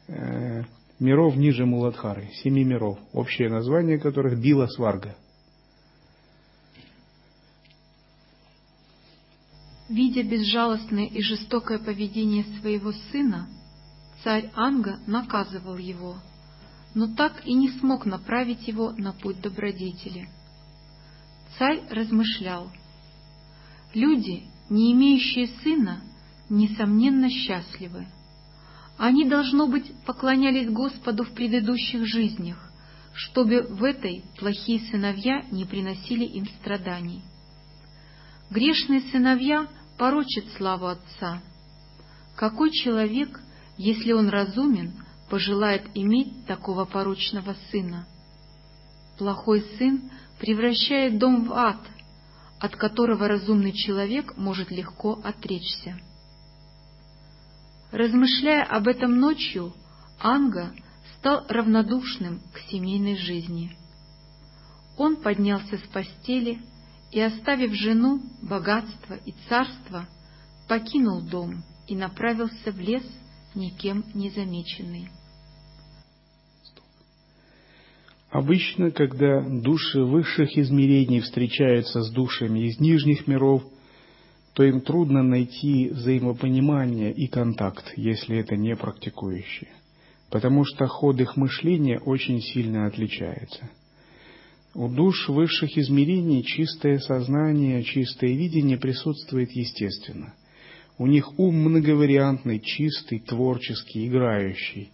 э, 0.08 0.62
миров 1.00 1.36
ниже 1.36 1.64
Муладхары, 1.64 2.28
семи 2.42 2.64
миров, 2.64 2.98
общее 3.12 3.48
название 3.48 3.98
которых 3.98 4.40
Била 4.40 4.66
Сварга– 4.66 5.16
Видя 9.88 10.22
безжалостное 10.22 11.06
и 11.06 11.20
жестокое 11.20 11.78
поведение 11.78 12.44
своего 12.60 12.92
сына, 13.12 13.46
царь 14.22 14.50
Анга 14.54 14.98
наказывал 15.06 15.76
его, 15.76 16.16
но 16.94 17.14
так 17.14 17.46
и 17.46 17.52
не 17.52 17.68
смог 17.70 18.06
направить 18.06 18.66
его 18.66 18.92
на 18.92 19.12
путь 19.12 19.42
добродетели. 19.42 20.28
Царь 21.58 21.82
размышлял. 21.90 22.70
Люди, 23.92 24.44
не 24.70 24.92
имеющие 24.92 25.48
сына, 25.62 26.00
несомненно 26.48 27.28
счастливы. 27.28 28.06
Они, 28.96 29.24
должно 29.26 29.66
быть, 29.66 29.92
поклонялись 30.06 30.70
Господу 30.70 31.24
в 31.24 31.32
предыдущих 31.32 32.06
жизнях, 32.06 32.70
чтобы 33.12 33.62
в 33.62 33.84
этой 33.84 34.24
плохие 34.38 34.80
сыновья 34.90 35.44
не 35.50 35.64
приносили 35.64 36.24
им 36.24 36.46
страданий. 36.60 37.20
Грешные 38.54 39.00
сыновья 39.10 39.66
порочат 39.98 40.44
славу 40.56 40.86
Отца. 40.86 41.42
Какой 42.36 42.70
человек, 42.70 43.40
если 43.76 44.12
он 44.12 44.28
разумен, 44.28 44.92
пожелает 45.28 45.82
иметь 45.94 46.46
такого 46.46 46.84
порочного 46.84 47.56
сына? 47.72 48.06
Плохой 49.18 49.66
сын 49.76 50.08
превращает 50.38 51.18
дом 51.18 51.46
в 51.46 51.52
ад, 51.52 51.80
от 52.60 52.76
которого 52.76 53.26
разумный 53.26 53.72
человек 53.72 54.36
может 54.36 54.70
легко 54.70 55.20
отречься. 55.24 55.98
Размышляя 57.90 58.62
об 58.66 58.86
этом 58.86 59.18
ночью, 59.18 59.74
Анга 60.20 60.72
стал 61.18 61.44
равнодушным 61.48 62.40
к 62.52 62.60
семейной 62.70 63.16
жизни. 63.16 63.76
Он 64.96 65.16
поднялся 65.16 65.76
с 65.76 65.88
постели, 65.92 66.60
и, 67.14 67.20
оставив 67.20 67.72
жену, 67.74 68.20
богатство 68.42 69.14
и 69.24 69.32
царство, 69.48 70.08
покинул 70.68 71.22
дом 71.22 71.62
и 71.86 71.94
направился 71.94 72.72
в 72.72 72.80
лес, 72.80 73.04
никем 73.54 74.04
не 74.14 74.30
замеченный. 74.30 75.08
Обычно, 78.30 78.90
когда 78.90 79.42
души 79.42 80.02
высших 80.02 80.58
измерений 80.58 81.20
встречаются 81.20 82.02
с 82.02 82.10
душами 82.10 82.66
из 82.66 82.80
нижних 82.80 83.28
миров, 83.28 83.62
то 84.54 84.64
им 84.64 84.80
трудно 84.80 85.22
найти 85.22 85.90
взаимопонимание 85.90 87.12
и 87.12 87.28
контакт, 87.28 87.92
если 87.96 88.38
это 88.38 88.56
не 88.56 88.74
практикующие, 88.74 89.70
потому 90.30 90.64
что 90.64 90.88
ход 90.88 91.20
их 91.20 91.36
мышления 91.36 92.00
очень 92.00 92.40
сильно 92.40 92.86
отличается– 92.86 93.70
У 94.74 94.88
душ 94.88 95.28
высших 95.28 95.78
измерений 95.78 96.42
чистое 96.42 96.98
сознание, 96.98 97.84
чистое 97.84 98.32
видение 98.32 98.76
присутствует 98.76 99.52
естественно. 99.52 100.34
У 100.98 101.06
них 101.06 101.38
ум 101.38 101.56
многовариантный, 101.56 102.58
чистый, 102.58 103.20
творческий, 103.20 104.08
играющий. 104.08 104.90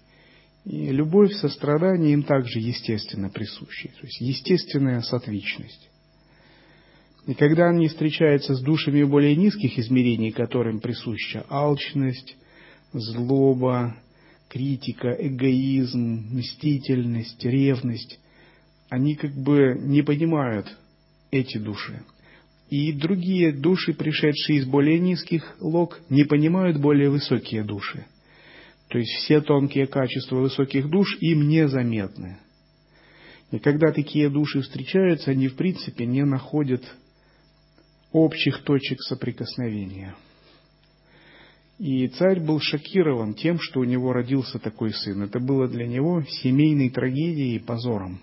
И 0.66 0.90
любовь, 0.90 1.32
сострадание 1.32 2.12
им 2.12 2.22
также 2.24 2.58
естественно 2.58 3.30
присущи, 3.30 3.88
то 3.88 4.06
есть 4.06 4.20
естественная 4.20 5.00
сотвичность. 5.00 5.88
И 7.26 7.32
когда 7.32 7.70
они 7.70 7.88
встречаются 7.88 8.54
с 8.54 8.60
душами 8.60 9.02
более 9.04 9.34
низких 9.34 9.78
измерений, 9.78 10.30
которым 10.30 10.80
присуща 10.80 11.46
алчность, 11.48 12.36
злоба, 12.92 13.96
критика, 14.48 15.16
эгоизм, 15.18 16.36
мстительность, 16.36 17.42
ревность, 17.44 18.18
они 18.90 19.14
как 19.14 19.32
бы 19.32 19.78
не 19.80 20.02
понимают 20.02 20.66
эти 21.30 21.58
души. 21.58 22.02
И 22.68 22.92
другие 22.92 23.52
души, 23.52 23.94
пришедшие 23.94 24.58
из 24.58 24.66
более 24.66 24.98
низких 25.00 25.56
лог, 25.60 26.00
не 26.10 26.24
понимают 26.24 26.78
более 26.78 27.08
высокие 27.08 27.64
души. 27.64 28.04
То 28.88 28.98
есть 28.98 29.10
все 29.10 29.40
тонкие 29.40 29.86
качества 29.86 30.36
высоких 30.36 30.88
душ 30.90 31.16
им 31.20 31.48
незаметны. 31.48 32.38
И 33.52 33.58
когда 33.58 33.92
такие 33.92 34.28
души 34.28 34.60
встречаются, 34.60 35.30
они 35.30 35.48
в 35.48 35.56
принципе 35.56 36.06
не 36.06 36.24
находят 36.24 36.82
общих 38.12 38.62
точек 38.62 39.00
соприкосновения. 39.02 40.14
И 41.78 42.06
царь 42.08 42.40
был 42.40 42.60
шокирован 42.60 43.34
тем, 43.34 43.58
что 43.60 43.80
у 43.80 43.84
него 43.84 44.12
родился 44.12 44.58
такой 44.58 44.92
сын. 44.92 45.22
Это 45.22 45.40
было 45.40 45.66
для 45.66 45.86
него 45.86 46.22
семейной 46.42 46.90
трагедией 46.90 47.56
и 47.56 47.60
позором. 47.60 48.20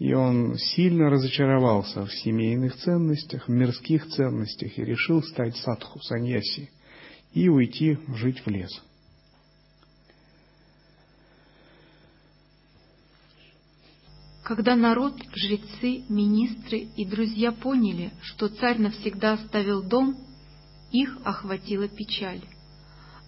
И 0.00 0.14
он 0.14 0.56
сильно 0.56 1.10
разочаровался 1.10 2.06
в 2.06 2.12
семейных 2.14 2.74
ценностях, 2.76 3.46
в 3.46 3.52
мирских 3.52 4.06
ценностях 4.08 4.78
и 4.78 4.82
решил 4.82 5.22
стать 5.22 5.58
садху, 5.58 6.00
саньяси, 6.00 6.70
и 7.34 7.50
уйти 7.50 7.98
жить 8.16 8.40
в 8.40 8.48
лес. 8.48 8.70
Когда 14.42 14.74
народ, 14.74 15.20
жрецы, 15.34 16.02
министры 16.08 16.78
и 16.96 17.04
друзья 17.04 17.52
поняли, 17.52 18.10
что 18.22 18.48
царь 18.48 18.78
навсегда 18.78 19.34
оставил 19.34 19.82
дом, 19.82 20.16
их 20.90 21.18
охватила 21.24 21.88
печаль. 21.88 22.40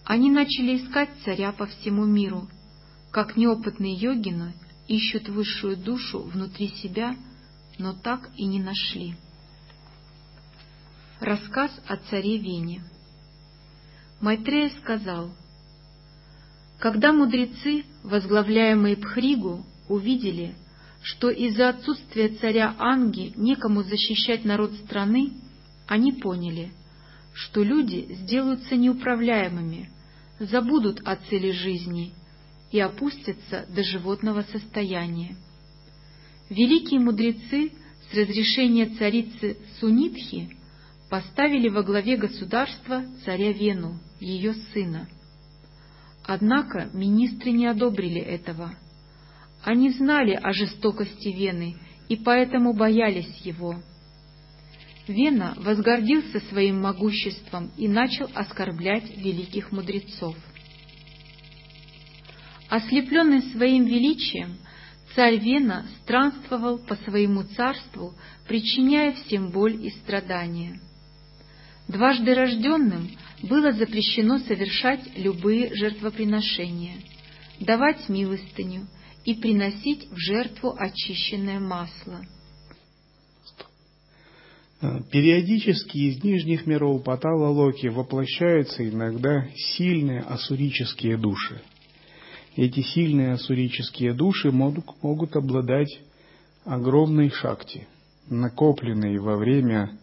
Они 0.05 0.31
начали 0.31 0.77
искать 0.77 1.11
царя 1.23 1.51
по 1.51 1.67
всему 1.67 2.05
миру. 2.05 2.49
Как 3.11 3.37
неопытные 3.37 3.93
йогины 3.93 4.53
ищут 4.87 5.29
высшую 5.29 5.77
душу 5.77 6.19
внутри 6.19 6.69
себя, 6.69 7.15
но 7.77 7.93
так 7.93 8.29
и 8.35 8.45
не 8.45 8.61
нашли. 8.61 9.15
Рассказ 11.19 11.71
о 11.87 11.97
царе 11.97 12.37
Вене 12.37 12.83
Майтрея 14.19 14.69
сказал, 14.81 15.31
«Когда 16.79 17.13
мудрецы, 17.13 17.85
возглавляемые 18.03 18.97
Пхригу, 18.97 19.65
увидели, 19.87 20.55
что 21.01 21.29
из-за 21.29 21.69
отсутствия 21.69 22.29
царя 22.29 22.75
Анги 22.77 23.33
некому 23.35 23.83
защищать 23.83 24.45
народ 24.45 24.73
страны, 24.85 25.33
они 25.87 26.13
поняли, 26.13 26.71
что 27.33 27.63
люди 27.63 28.07
сделаются 28.21 28.75
неуправляемыми, 28.75 29.89
забудут 30.39 31.01
о 31.05 31.15
цели 31.17 31.51
жизни 31.51 32.13
и 32.73 32.79
опустятся 32.79 33.65
до 33.69 33.83
животного 33.83 34.41
состояния. 34.51 35.37
Великие 36.49 36.99
мудрецы 36.99 37.71
с 38.11 38.13
разрешения 38.13 38.87
царицы 38.97 39.57
Сунитхи 39.79 40.57
поставили 41.09 41.69
во 41.69 41.83
главе 41.83 42.17
государства 42.17 43.05
царя 43.23 43.53
Вену, 43.53 43.97
ее 44.19 44.53
сына. 44.73 45.07
Однако 46.25 46.89
министры 46.93 47.51
не 47.51 47.67
одобрили 47.67 48.19
этого– 48.19 48.75
они 49.63 49.91
знали 49.91 50.33
о 50.33 50.51
жестокости 50.51 51.29
Вены 51.29 51.77
и 52.09 52.17
поэтому 52.17 52.73
боялись 52.73 53.37
его. 53.45 53.75
Вена 55.07 55.53
возгордился 55.57 56.41
своим 56.49 56.81
могуществом 56.81 57.71
и 57.77 57.87
начал 57.87 58.29
оскорблять 58.33 59.17
великих 59.17 59.71
мудрецов. 59.71 60.35
Ослепленный 62.73 63.43
своим 63.51 63.85
величием, 63.85 64.57
царь 65.13 65.37
Вена 65.37 65.85
странствовал 66.01 66.79
по 66.79 66.95
своему 66.95 67.43
царству, 67.43 68.15
причиняя 68.47 69.11
всем 69.11 69.51
боль 69.51 69.75
и 69.85 69.91
страдания. 69.91 70.79
Дважды 71.87 72.33
рожденным 72.33 73.11
было 73.43 73.73
запрещено 73.73 74.39
совершать 74.39 75.01
любые 75.15 75.71
жертвоприношения, 75.75 76.95
давать 77.59 78.09
милостыню 78.09 78.87
и 79.23 79.35
приносить 79.35 80.09
в 80.09 80.17
жертву 80.17 80.75
очищенное 80.75 81.59
масло. 81.59 82.25
Периодически 85.11 85.97
из 86.09 86.23
нижних 86.23 86.65
миров 86.65 87.03
Патала 87.03 87.49
Локи 87.49 87.85
воплощаются 87.85 88.83
иногда 88.89 89.47
сильные 89.55 90.21
ассурические 90.21 91.17
души. 91.17 91.61
Эти 92.55 92.81
сильные 92.81 93.33
ассурические 93.33 94.13
души 94.13 94.51
могут, 94.51 94.85
могут 95.01 95.35
обладать 95.35 95.99
огромной 96.65 97.29
шакти, 97.29 97.87
накопленной 98.29 99.17
во 99.17 99.37
время 99.37 99.97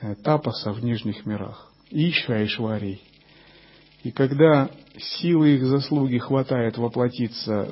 э, 0.00 0.16
тапаса 0.16 0.72
в 0.72 0.82
нижних 0.82 1.24
мирах, 1.24 1.72
Ишва 1.90 2.42
и 2.42 2.46
Шварей. 2.46 3.00
И 4.02 4.10
когда 4.10 4.70
силы 4.96 5.54
их 5.54 5.64
заслуги 5.66 6.18
хватает 6.18 6.78
воплотиться 6.78 7.68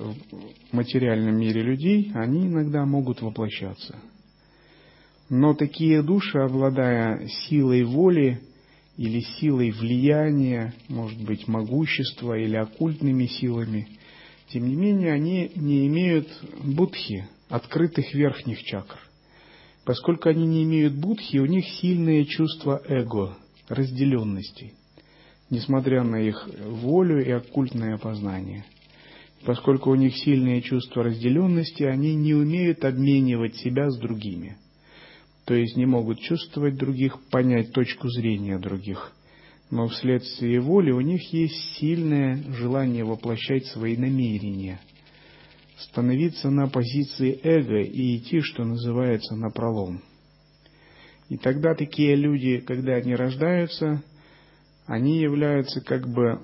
в 0.70 0.74
материальном 0.74 1.36
мире 1.36 1.62
людей, 1.62 2.12
они 2.14 2.46
иногда 2.46 2.84
могут 2.84 3.22
воплощаться. 3.22 3.96
Но 5.28 5.54
такие 5.54 6.02
души, 6.02 6.38
обладая 6.38 7.26
силой 7.26 7.82
воли 7.82 8.40
или 8.96 9.20
силой 9.20 9.70
влияния, 9.72 10.74
может 10.88 11.20
быть, 11.22 11.48
могущества 11.48 12.38
или 12.38 12.56
оккультными 12.56 13.26
силами, 13.26 13.88
тем 14.52 14.68
не 14.68 14.76
менее 14.76 15.12
они 15.12 15.50
не 15.54 15.86
имеют 15.86 16.28
будхи, 16.62 17.28
открытых 17.48 18.14
верхних 18.14 18.62
чакр. 18.62 18.98
Поскольку 19.84 20.28
они 20.28 20.46
не 20.46 20.64
имеют 20.64 20.94
будхи, 20.94 21.38
у 21.38 21.46
них 21.46 21.64
сильное 21.80 22.24
чувство 22.24 22.82
эго, 22.88 23.36
разделенности– 23.68 24.74
несмотря 25.50 26.02
на 26.02 26.16
их 26.16 26.48
волю 26.64 27.24
и 27.24 27.30
оккультное 27.30 27.98
познание. 27.98 28.64
Поскольку 29.44 29.90
у 29.90 29.94
них 29.94 30.16
сильные 30.16 30.60
чувства 30.62 31.04
разделенности, 31.04 31.84
они 31.84 32.14
не 32.14 32.34
умеют 32.34 32.84
обменивать 32.84 33.56
себя 33.56 33.90
с 33.90 33.98
другими. 33.98 34.56
То 35.44 35.54
есть 35.54 35.76
не 35.76 35.86
могут 35.86 36.20
чувствовать 36.20 36.76
других, 36.76 37.20
понять 37.30 37.72
точку 37.72 38.08
зрения 38.08 38.58
других. 38.58 39.12
Но 39.70 39.88
вследствие 39.88 40.60
воли 40.60 40.92
у 40.92 41.00
них 41.00 41.32
есть 41.32 41.76
сильное 41.76 42.42
желание 42.52 43.04
воплощать 43.04 43.66
свои 43.66 43.96
намерения, 43.96 44.80
становиться 45.78 46.50
на 46.50 46.68
позиции 46.68 47.40
эго 47.42 47.80
и 47.80 48.16
идти, 48.16 48.40
что 48.40 48.64
называется, 48.64 49.34
на 49.34 49.50
пролом. 49.50 50.02
И 51.28 51.36
тогда 51.36 51.74
такие 51.74 52.14
люди, 52.14 52.58
когда 52.58 52.94
они 52.94 53.16
рождаются, 53.16 54.02
они 54.86 55.18
являются 55.18 55.80
как 55.80 56.08
бы 56.08 56.40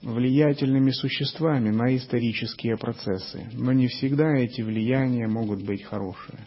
влиятельными 0.00 0.90
существами 0.90 1.70
на 1.70 1.94
исторические 1.94 2.76
процессы, 2.76 3.48
но 3.52 3.72
не 3.72 3.88
всегда 3.88 4.34
эти 4.36 4.62
влияния 4.62 5.28
могут 5.28 5.62
быть 5.62 5.84
хорошие. 5.84 6.46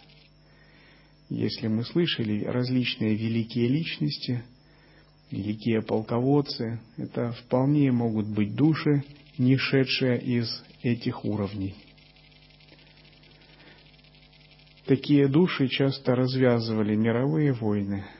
Если 1.29 1.67
мы 1.67 1.83
слышали 1.83 2.43
различные 2.43 3.15
великие 3.15 3.67
личности, 3.67 4.43
великие 5.31 5.81
полководцы, 5.81 6.79
это 6.97 7.31
вполне 7.33 7.91
могут 7.91 8.27
быть 8.27 8.55
души, 8.55 9.03
не 9.37 9.57
шедшие 9.57 10.21
из 10.21 10.63
этих 10.81 11.25
уровней. 11.25 11.75
Такие 14.85 15.27
души 15.27 15.67
часто 15.67 16.15
развязывали 16.15 16.95
мировые 16.95 17.53
войны– 17.53 18.05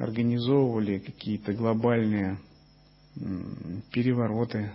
организовывали 0.00 0.98
какие-то 0.98 1.52
глобальные 1.52 2.38
перевороты. 3.92 4.72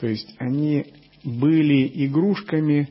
То 0.00 0.06
есть 0.06 0.34
они 0.38 0.86
были 1.24 1.90
игрушками 2.06 2.88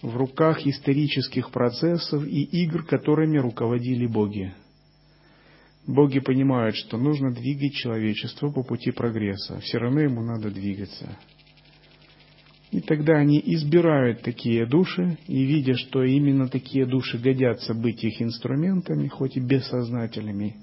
в 0.00 0.16
руках 0.16 0.66
исторических 0.66 1.50
процессов 1.50 2.24
и 2.26 2.44
игр, 2.62 2.84
которыми 2.84 3.36
руководили 3.38 4.06
боги. 4.06 4.54
Боги 5.86 6.20
понимают, 6.20 6.76
что 6.76 6.98
нужно 6.98 7.32
двигать 7.32 7.72
человечество 7.74 8.50
по 8.50 8.62
пути 8.62 8.90
прогресса, 8.90 9.58
все 9.60 9.78
равно 9.78 10.00
ему 10.00 10.22
надо 10.22 10.50
двигаться. 10.50 11.18
И 12.70 12.80
тогда 12.80 13.14
они 13.14 13.42
избирают 13.44 14.22
такие 14.22 14.64
души, 14.64 15.18
и 15.26 15.44
видя, 15.44 15.74
что 15.74 16.04
именно 16.04 16.48
такие 16.48 16.86
души 16.86 17.18
годятся 17.18 17.74
быть 17.74 18.04
их 18.04 18.22
инструментами, 18.22 19.08
хоть 19.08 19.36
и 19.36 19.40
бессознательными, 19.40 20.54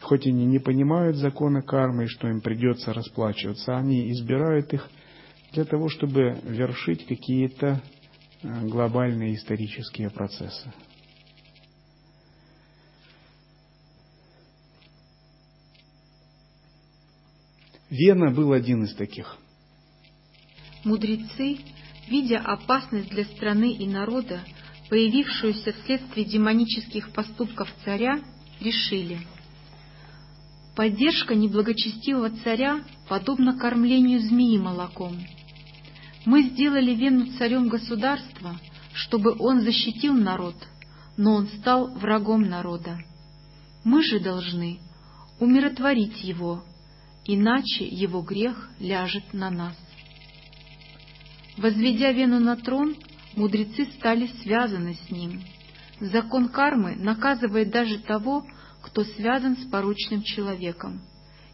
хоть 0.00 0.26
они 0.26 0.44
не 0.44 0.60
понимают 0.60 1.16
закона 1.16 1.62
кармы, 1.62 2.04
и 2.04 2.08
что 2.08 2.28
им 2.28 2.40
придется 2.40 2.92
расплачиваться, 2.92 3.76
они 3.76 4.12
избирают 4.12 4.72
их 4.72 4.88
для 5.52 5.64
того, 5.64 5.88
чтобы 5.88 6.38
вершить 6.44 7.06
какие-то 7.06 7.82
э, 8.42 8.66
глобальные 8.68 9.34
исторические 9.34 10.10
процессы. 10.10 10.72
Вена 17.90 18.30
был 18.30 18.52
один 18.52 18.84
из 18.84 18.94
таких. 18.94 19.38
Мудрецы, 20.84 21.58
видя 22.08 22.38
опасность 22.38 23.08
для 23.08 23.24
страны 23.24 23.72
и 23.72 23.86
народа, 23.86 24.40
появившуюся 24.90 25.72
вследствие 25.72 26.26
демонических 26.26 27.12
поступков 27.12 27.68
царя, 27.84 28.20
решили. 28.60 29.18
Поддержка 30.76 31.34
неблагочестивого 31.34 32.30
царя 32.44 32.84
подобна 33.08 33.58
кормлению 33.58 34.20
змеи 34.20 34.58
молоком. 34.58 35.18
Мы 36.24 36.42
сделали 36.42 36.94
Вену 36.94 37.26
царем 37.38 37.68
государства, 37.68 38.60
чтобы 38.92 39.34
он 39.38 39.62
защитил 39.62 40.14
народ, 40.14 40.54
но 41.16 41.34
он 41.34 41.48
стал 41.48 41.94
врагом 41.94 42.42
народа. 42.42 42.98
Мы 43.82 44.02
же 44.02 44.20
должны 44.20 44.78
умиротворить 45.40 46.22
его, 46.22 46.64
иначе 47.28 47.86
его 47.86 48.22
грех 48.22 48.70
ляжет 48.80 49.32
на 49.32 49.50
нас. 49.50 49.76
Возведя 51.58 52.10
Вену 52.10 52.40
на 52.40 52.56
трон, 52.56 52.96
мудрецы 53.36 53.84
стали 53.98 54.26
связаны 54.42 54.94
с 54.94 55.10
ним. 55.10 55.42
Закон 56.00 56.48
кармы 56.48 56.96
наказывает 56.96 57.70
даже 57.70 57.98
того, 57.98 58.46
кто 58.82 59.04
связан 59.04 59.56
с 59.56 59.68
порочным 59.70 60.22
человеком, 60.22 61.02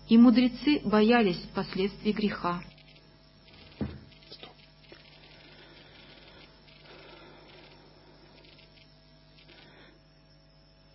и 0.09 0.17
мудрецы 0.17 0.81
боялись 0.85 1.43
последствий 1.55 2.13
греха. 2.13 2.63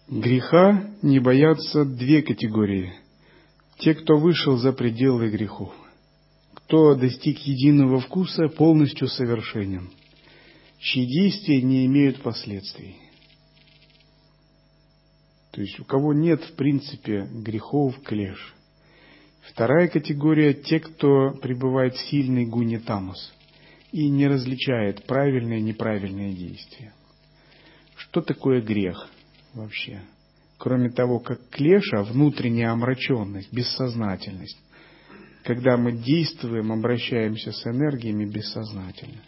Греха 0.07 0.89
не 1.01 1.19
боятся 1.19 1.83
две 1.83 2.21
категории. 2.21 3.08
Те, 3.79 3.95
кто 3.95 4.17
вышел 4.17 4.57
за 4.57 4.73
пределы 4.73 5.29
грехов. 5.29 5.73
Кто 6.53 6.95
достиг 6.95 7.39
единого 7.39 7.99
вкуса, 7.99 8.47
полностью 8.49 9.07
совершенен, 9.07 9.89
чьи 10.79 11.05
действия 11.05 11.61
не 11.61 11.85
имеют 11.85 12.21
последствий. 12.21 12.97
То 15.51 15.61
есть 15.61 15.79
у 15.79 15.85
кого 15.85 16.13
нет, 16.13 16.43
в 16.43 16.53
принципе, 16.55 17.27
грехов, 17.31 17.99
клеш. 18.03 18.53
Вторая 19.49 19.87
категория– 19.87 20.53
те, 20.63 20.79
кто 20.79 21.31
пребывает 21.41 21.95
в 21.95 22.09
сильной 22.09 22.45
гуне 22.45 22.79
тамус 22.79 23.33
и 23.91 24.09
не 24.09 24.27
различает 24.27 25.05
правильные 25.05 25.59
и 25.59 25.63
неправильные 25.63 26.33
действия. 26.33 26.93
Что 27.95 28.21
такое 28.21 28.61
грех? 28.61 29.09
вообще. 29.53 30.01
Кроме 30.59 30.89
того, 30.89 31.19
как 31.19 31.49
клеша, 31.49 32.03
внутренняя 32.03 32.71
омраченность, 32.71 33.51
бессознательность. 33.53 34.59
Когда 35.45 35.77
мы 35.77 35.93
действуем, 35.93 36.73
обращаемся 36.73 37.53
с 37.53 37.65
энергиями 37.65 38.25
бессознательно. 38.25 39.21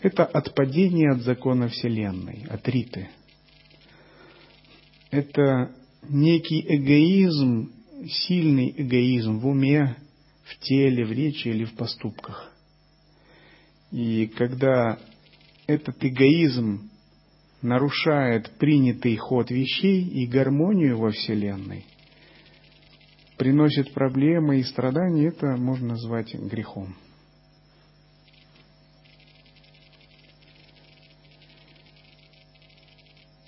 Это 0.00 0.24
отпадение 0.24 1.10
от 1.10 1.22
закона 1.22 1.66
Вселенной, 1.66 2.46
от 2.48 2.66
Риты. 2.68 3.08
Это 5.10 5.72
некий 6.08 6.64
эгоизм, 6.64 7.72
сильный 8.06 8.72
эгоизм 8.76 9.40
в 9.40 9.48
уме, 9.48 9.96
в 10.44 10.56
теле, 10.60 11.04
в 11.04 11.10
речи 11.10 11.48
или 11.48 11.64
в 11.64 11.74
поступках. 11.74 12.52
И 13.90 14.28
когда 14.36 15.00
этот 15.66 15.96
эгоизм 16.04 16.90
нарушает 17.62 18.50
принятый 18.58 19.16
ход 19.16 19.50
вещей 19.50 20.02
и 20.02 20.26
гармонию 20.26 20.98
во 20.98 21.10
Вселенной, 21.10 21.84
приносит 23.36 23.92
проблемы 23.92 24.60
и 24.60 24.62
страдания, 24.62 25.28
это 25.28 25.56
можно 25.56 25.88
назвать 25.88 26.34
грехом. 26.34 26.94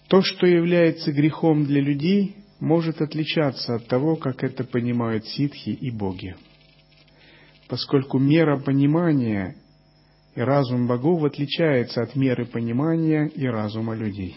То, 0.08 0.20
что 0.20 0.46
является 0.46 1.10
грехом 1.10 1.64
для 1.64 1.80
людей, 1.80 2.36
может 2.60 3.00
отличаться 3.00 3.76
от 3.76 3.86
того, 3.86 4.16
как 4.16 4.44
это 4.44 4.62
понимают 4.62 5.26
ситхи 5.26 5.70
и 5.70 5.90
боги. 5.90 6.36
Поскольку 7.66 8.18
мера 8.18 8.58
понимания 8.60 9.56
и 10.34 10.40
разум 10.40 10.86
богов 10.86 11.24
отличается 11.24 12.02
от 12.02 12.16
меры 12.16 12.46
понимания 12.46 13.26
и 13.26 13.46
разума 13.46 13.94
людей. 13.94 14.36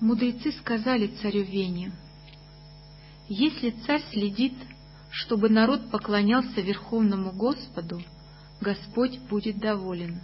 Мудрецы 0.00 0.52
сказали 0.52 1.08
царю 1.20 1.42
Вене, 1.42 1.92
если 3.28 3.70
царь 3.86 4.02
следит, 4.10 4.54
чтобы 5.10 5.48
народ 5.48 5.90
поклонялся 5.90 6.60
Верховному 6.60 7.32
Господу, 7.32 8.02
Господь 8.60 9.18
будет 9.28 9.58
доволен. 9.58 10.20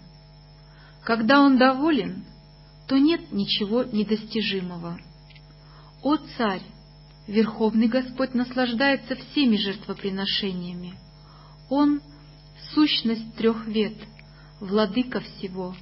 Когда 1.04 1.40
Он 1.40 1.58
доволен, 1.58 2.24
то 2.88 2.98
нет 2.98 3.32
ничего 3.32 3.84
недостижимого. 3.84 4.98
«О 6.02 6.16
царь! 6.36 6.62
Верховный 7.26 7.88
Господь 7.88 8.34
наслаждается 8.34 9.16
всеми 9.16 9.56
жертвоприношениями. 9.56 10.94
Он— 11.68 12.00
сущность 12.74 13.34
трех 13.34 13.66
вет, 13.66 13.96
владыка 14.60 15.20
всего 15.20 15.74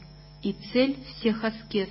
и 0.43 0.55
цель 0.73 0.97
всех 1.05 1.45
аскез. 1.45 1.91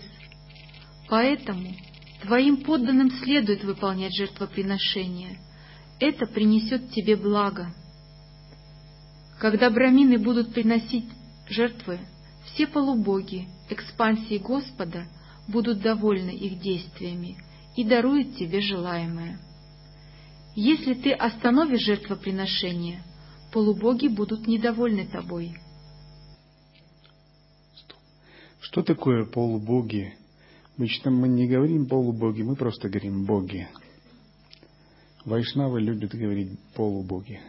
Поэтому 1.08 1.76
твоим 2.24 2.64
подданным 2.64 3.12
следует 3.12 3.64
выполнять 3.64 4.16
жертвоприношения. 4.16 5.38
Это 6.00 6.26
принесет 6.26 6.92
тебе 6.92 7.16
благо. 7.16 7.72
Когда 9.40 9.70
брамины 9.70 10.18
будут 10.18 10.54
приносить 10.54 11.06
жертвы, 11.48 12.00
все 12.46 12.66
полубоги, 12.66 13.48
экспансии 13.70 14.38
Господа 14.40 15.06
будут 15.48 15.82
довольны 15.82 16.32
их 16.32 16.60
действиями— 16.60 17.38
и 17.76 17.84
дарует 17.84 18.36
тебе 18.38 18.62
желаемое. 18.62 19.40
Если 20.56 20.94
ты 20.94 21.12
остановишь 21.12 21.82
жертвоприношение, 21.82 23.04
полубоги 23.52 24.08
будут 24.08 24.48
недовольны 24.48 25.08
тобой. 25.08 25.56
Что 28.62 28.84
такое 28.84 29.26
полубоги? 29.26 30.16
Обычно 30.78 31.12
мы 31.12 31.28
не 31.28 31.48
говорим 31.48 31.88
полубоги, 31.88 32.42
мы 32.42 32.56
просто 32.56 32.90
говорим 32.90 33.26
боги. 33.26 33.68
Вайшнавы 35.26 35.82
любят 35.82 36.14
говорить 36.14 36.60
полубоги. 36.76 37.40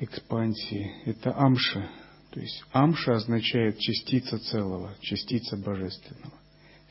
Экспансии– 0.00 0.92
это 1.04 1.36
амша. 1.36 1.88
То 2.30 2.40
есть 2.40 2.64
амша 2.72 3.14
означает 3.14 3.78
частица 3.78 4.38
целого, 4.38 4.94
частица 5.00 5.56
божественного. 5.56 6.32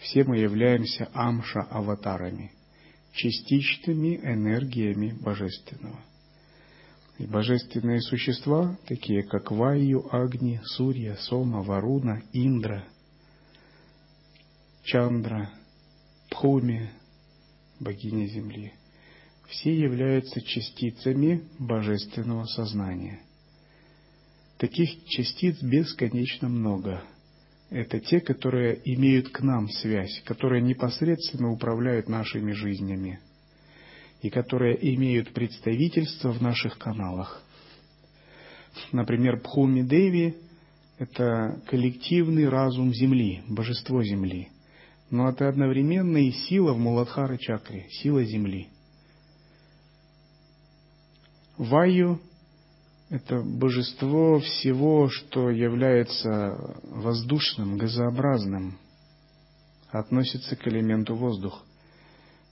Все 0.03 0.25
мы 0.25 0.37
являемся 0.37 1.09
амша-аватарами, 1.13 2.51
частичными 3.13 4.17
энергиями 4.17 5.13
Божественного. 5.21 5.99
И 7.19 7.25
божественные 7.25 8.01
существа, 8.01 8.77
такие 8.85 9.23
как 9.23 9.51
Вайю, 9.51 10.05
Агни, 10.11 10.59
Сурья, 10.65 11.15
Сома, 11.15 11.63
Варуна, 11.63 12.21
Индра, 12.33 12.83
Чандра, 14.83 15.53
Пхуми, 16.29 16.91
богиня 17.79 18.25
Земли, 18.25 18.73
все 19.47 19.73
являются 19.73 20.41
частицами 20.41 21.47
божественного 21.59 22.45
сознания. 22.45 23.21
Таких 24.57 25.05
частиц 25.05 25.61
бесконечно 25.61 26.49
много– 26.49 27.01
это 27.69 27.99
те, 27.99 28.19
которые 28.19 28.79
имеют 28.93 29.29
к 29.29 29.41
нам 29.41 29.69
связь, 29.69 30.21
которые 30.25 30.61
непосредственно 30.61 31.51
управляют 31.51 32.07
нашими 32.07 32.51
жизнями 32.51 33.19
и 34.21 34.29
которые 34.29 34.77
имеют 34.95 35.33
представительство 35.33 36.31
в 36.31 36.41
наших 36.41 36.77
каналах. 36.77 37.41
Например, 38.91 39.39
Пхуми 39.39 39.81
Деви– 39.81 40.35
это 40.97 41.61
коллективный 41.67 42.47
разум 42.47 42.93
Земли, 42.93 43.41
божество 43.47 44.03
Земли. 44.03 44.49
но 45.09 45.29
это 45.29 45.47
одновременно 45.47 46.17
и 46.17 46.31
сила 46.31 46.73
в 46.73 46.79
Муладхара 46.79 47.37
чакре, 47.37 47.87
сила 47.89 48.23
Земли. 48.23 48.67
Ваю– 51.57 52.19
это 53.13 53.43
божество 53.43 54.39
всего, 54.39 55.07
что 55.07 55.51
является 55.51 56.75
воздушным, 56.81 57.77
газообразным, 57.77 58.79
относится 59.91 60.55
к 60.55 60.67
элементу 60.67 61.13
воздух. 61.13 61.63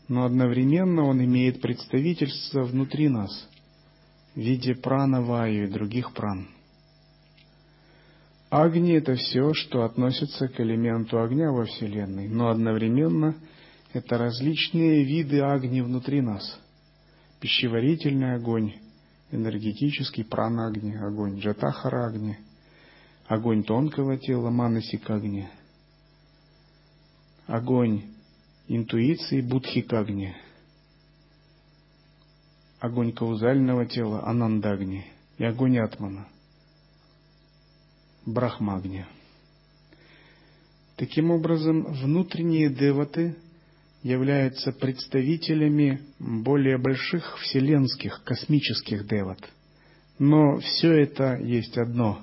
Но 0.08 0.24
одновременно 0.24 1.04
он 1.06 1.24
имеет 1.26 1.62
представительство 1.62 2.62
внутри 2.62 3.10
нас 3.10 3.32
в 4.36 4.40
виде 4.40 4.76
прана 4.76 5.24
Ваю 5.24 5.68
и 5.68 5.72
других 5.72 6.14
пран– 6.14 6.48
Агни– 8.52 8.92
это 8.98 9.16
все, 9.16 9.54
что 9.54 9.86
относится 9.86 10.50
к 10.50 10.60
элементу 10.60 11.22
огня 11.22 11.54
во 11.54 11.64
Вселенной, 11.64 12.28
но 12.28 12.50
одновременно 12.50 13.34
это 13.94 14.18
различные 14.18 15.06
виды 15.06 15.40
огни 15.40 15.82
внутри 15.82 16.20
нас. 16.20 16.60
Пищеварительный 17.40 18.36
огонь, 18.36 18.74
энергетический 19.32 20.24
прана-огни, 20.24 20.96
огонь 20.96 21.40
джатахара-огни, 21.40 22.38
огонь 23.26 23.64
тонкого 23.64 24.18
тела, 24.18 24.50
манасик-огни, 24.50 25.48
огонь 27.48 28.04
интуиции, 28.68 29.42
будхик-огни, 29.42 30.36
огонь 32.80 33.14
каузального 33.14 33.86
тела, 33.86 34.28
анандагни 34.28 35.06
и 35.38 35.44
огонь 35.44 35.80
атмана– 35.80 36.28
Брахмагни. 38.26 39.08
Таким 40.96 41.32
образом, 41.32 41.86
внутренние 41.86 42.70
деваты 42.70 43.36
являются 44.04 44.72
представителями 44.72 46.02
более 46.20 46.78
больших 46.78 47.38
вселенских, 47.40 48.24
космических 48.24 49.08
деват. 49.08 49.40
Но 50.18 50.58
все 50.60 50.92
это 50.94 51.38
есть 51.38 51.78
одно. 51.78 52.22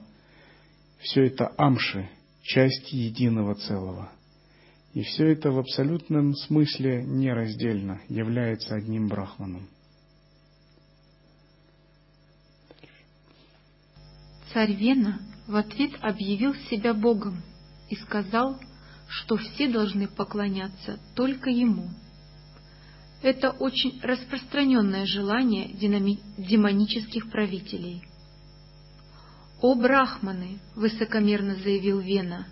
Все 1.01 1.27
это 1.27 1.53
амши, 1.57 2.09
часть 2.43 2.93
единого 2.93 3.55
целого. 3.55 4.11
И 4.95 5.03
все 5.03 5.27
это 5.27 5.51
в 5.51 5.59
абсолютном 5.59 6.35
смысле 6.35 7.05
нераздельно, 7.05 8.01
является 8.09 8.75
одним 8.75 9.09
брахманом. 9.09 9.69
Царь 14.53 14.73
Вена 14.73 15.21
в 15.47 15.55
ответ 15.55 15.93
объявил 16.01 16.55
себя 16.71 16.95
Богом 16.95 17.43
и 17.91 17.97
сказал, 17.97 18.59
что 19.09 19.37
все 19.38 19.68
должны 19.68 20.07
поклоняться 20.07 21.01
только 21.14 21.51
Ему. 21.51 21.88
Это 23.23 23.51
очень 23.51 23.99
распространенное 24.03 25.07
желание 25.07 25.73
демонических 25.73 27.31
правителей. 27.31 28.03
«О, 29.61 29.75
брахманы!»— 29.75 30.61
высокомерно 30.77 31.57
заявил 31.57 31.99
Вена. 31.99 32.47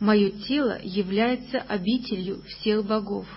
«Мое 0.00 0.30
тело 0.30 0.80
является 0.82 1.58
обителью 1.58 2.42
всех 2.42 2.84
богов. 2.84 3.28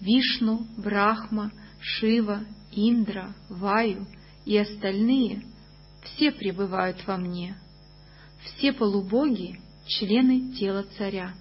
Вишну, 0.00 0.66
Брахма, 0.78 1.52
Шива, 1.80 2.40
Индра, 2.72 3.34
Ваю 3.50 4.06
и 4.46 4.56
остальные 4.56 5.42
все 6.02 6.32
пребывают 6.32 7.06
во 7.06 7.18
мне. 7.18 7.58
Все 8.42 8.72
полубоги— 8.72 9.60
члены 9.90 10.52
тела 10.54 10.84
царя. 10.96 11.34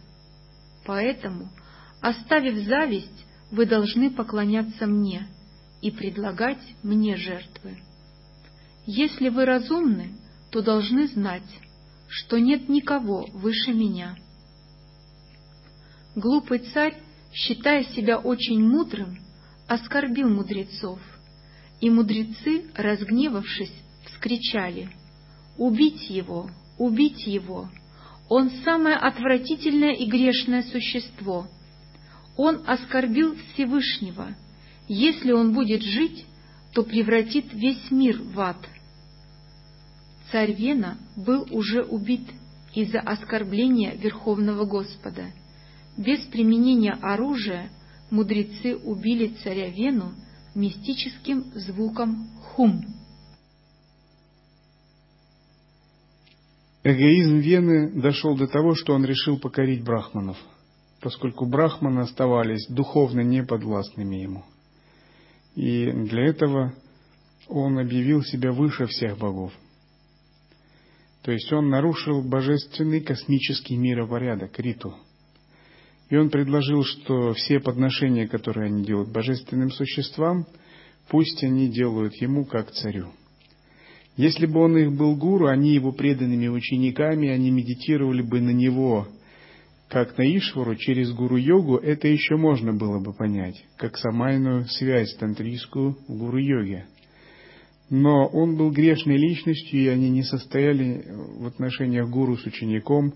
Поэтому, 0.85 1.49
оставив 2.01 2.65
зависть, 2.65 3.25
вы 3.51 3.65
должны 3.65 4.11
поклоняться 4.11 4.85
мне 4.85 5.27
и 5.81 5.91
предлагать 5.91 6.61
мне 6.83 7.15
жертвы. 7.15 7.77
Если 8.85 9.29
вы 9.29 9.45
разумны, 9.45 10.15
то 10.51 10.61
должны 10.61 11.07
знать, 11.07 11.49
что 12.07 12.39
нет 12.39 12.69
никого 12.69 13.27
выше 13.33 13.71
меня. 13.71 14.15
Глупый 16.15 16.59
царь, 16.73 16.97
считая 17.31 17.83
себя 17.83 18.17
очень 18.17 18.61
мудрым, 18.61 19.19
оскорбил 19.67 20.27
мудрецов, 20.27 20.99
и 21.79 21.89
мудрецы, 21.89 22.65
разгневавшись, 22.75 23.73
вскричали 24.05 24.89
«Убить 25.57 26.09
его! 26.09 26.49
Убить 26.77 27.27
его! 27.27 27.69
Он 28.29 28.51
самое 28.63 28.95
отвратительное 28.95 29.93
и 29.93 30.05
грешное 30.05 30.61
существо! 30.61 31.47
Он 32.37 32.61
оскорбил 32.67 33.35
Всевышнего! 33.35 34.35
Если 34.87 35.31
он 35.31 35.53
будет 35.53 35.81
жить, 35.81 36.25
то 36.73 36.83
превратит 36.83 37.51
весь 37.51 37.89
мир 37.89 38.21
в 38.21 38.39
ад!» 38.39 38.57
Царь 40.31 40.53
Вена 40.53 40.97
был 41.15 41.47
уже 41.49 41.81
убит 41.81 42.21
из-за 42.75 42.99
оскорбления 42.99 43.95
Верховного 43.95 44.65
Господа. 44.65 45.31
Без 45.97 46.19
применения 46.27 46.93
оружия 47.01 47.69
мудрецы 48.11 48.75
убили 48.75 49.35
царя 49.43 49.69
Вену 49.69 50.13
мистическим 50.53 51.45
звуком 51.55 52.27
«хум». 52.41 52.85
Эгоизм 56.83 57.39
Вены 57.39 57.91
дошел 57.91 58.37
до 58.37 58.47
того, 58.47 58.73
что 58.73 58.93
он 58.93 59.03
решил 59.03 59.37
покорить 59.37 59.83
брахманов, 59.83 60.37
поскольку 61.01 61.45
брахманы 61.45 62.01
оставались 62.01 62.67
духовно 62.69 63.19
неподвластными 63.19 64.15
ему. 64.15 64.45
И 65.55 65.91
для 65.91 66.27
этого 66.27 66.73
он 67.49 67.79
объявил 67.79 68.23
себя 68.23 68.53
выше 68.53 68.85
всех 68.85 69.17
богов. 69.17 69.51
То 71.23 71.33
есть 71.33 71.51
он 71.51 71.69
нарушил 71.69 72.21
божественный 72.21 73.01
космический 73.01 73.75
миропорядок, 73.75 74.57
риту. 74.57 74.95
И 76.09 76.15
он 76.15 76.29
предложил, 76.29 76.83
что 76.85 77.33
все 77.33 77.59
подношения, 77.59 78.25
которые 78.27 78.67
они 78.67 78.85
делают 78.85 79.09
божественным 79.09 79.69
существам, 79.71 80.47
пусть 81.09 81.43
они 81.43 81.67
делают 81.67 82.15
ему 82.15 82.45
как 82.45 82.71
царю. 82.71 83.11
Если 84.19 84.47
бы 84.47 84.59
он 84.59 84.77
их 84.77 84.91
был 84.91 85.15
гуру, 85.15 85.47
они 85.47 85.73
его 85.73 85.93
преданными 85.93 86.49
учениками, 86.49 87.29
они 87.29 87.51
медитировали 87.51 88.21
бы 88.21 88.41
на 88.41 88.49
него, 88.49 89.07
как 89.87 90.17
на 90.17 90.23
Ишвару, 90.23 90.75
через 90.75 91.13
гуру-йогу, 91.13 91.77
это 91.77 92.09
еще 92.09 92.35
можно 92.35 92.73
было 92.73 92.99
бы 92.99 93.13
понять, 93.13 93.63
как 93.77 93.97
самайную 93.97 94.65
связь 94.65 95.15
тантрийскую 95.15 95.95
в 96.09 96.17
гуру-йоге. 96.17 96.87
Но 97.89 98.27
он 98.27 98.57
был 98.57 98.71
грешной 98.71 99.15
личностью, 99.15 99.79
и 99.79 99.87
они 99.87 100.09
не 100.09 100.23
состояли 100.23 101.01
в 101.37 101.47
отношениях 101.47 102.09
гуру 102.09 102.35
с 102.35 102.45
учеником. 102.45 103.13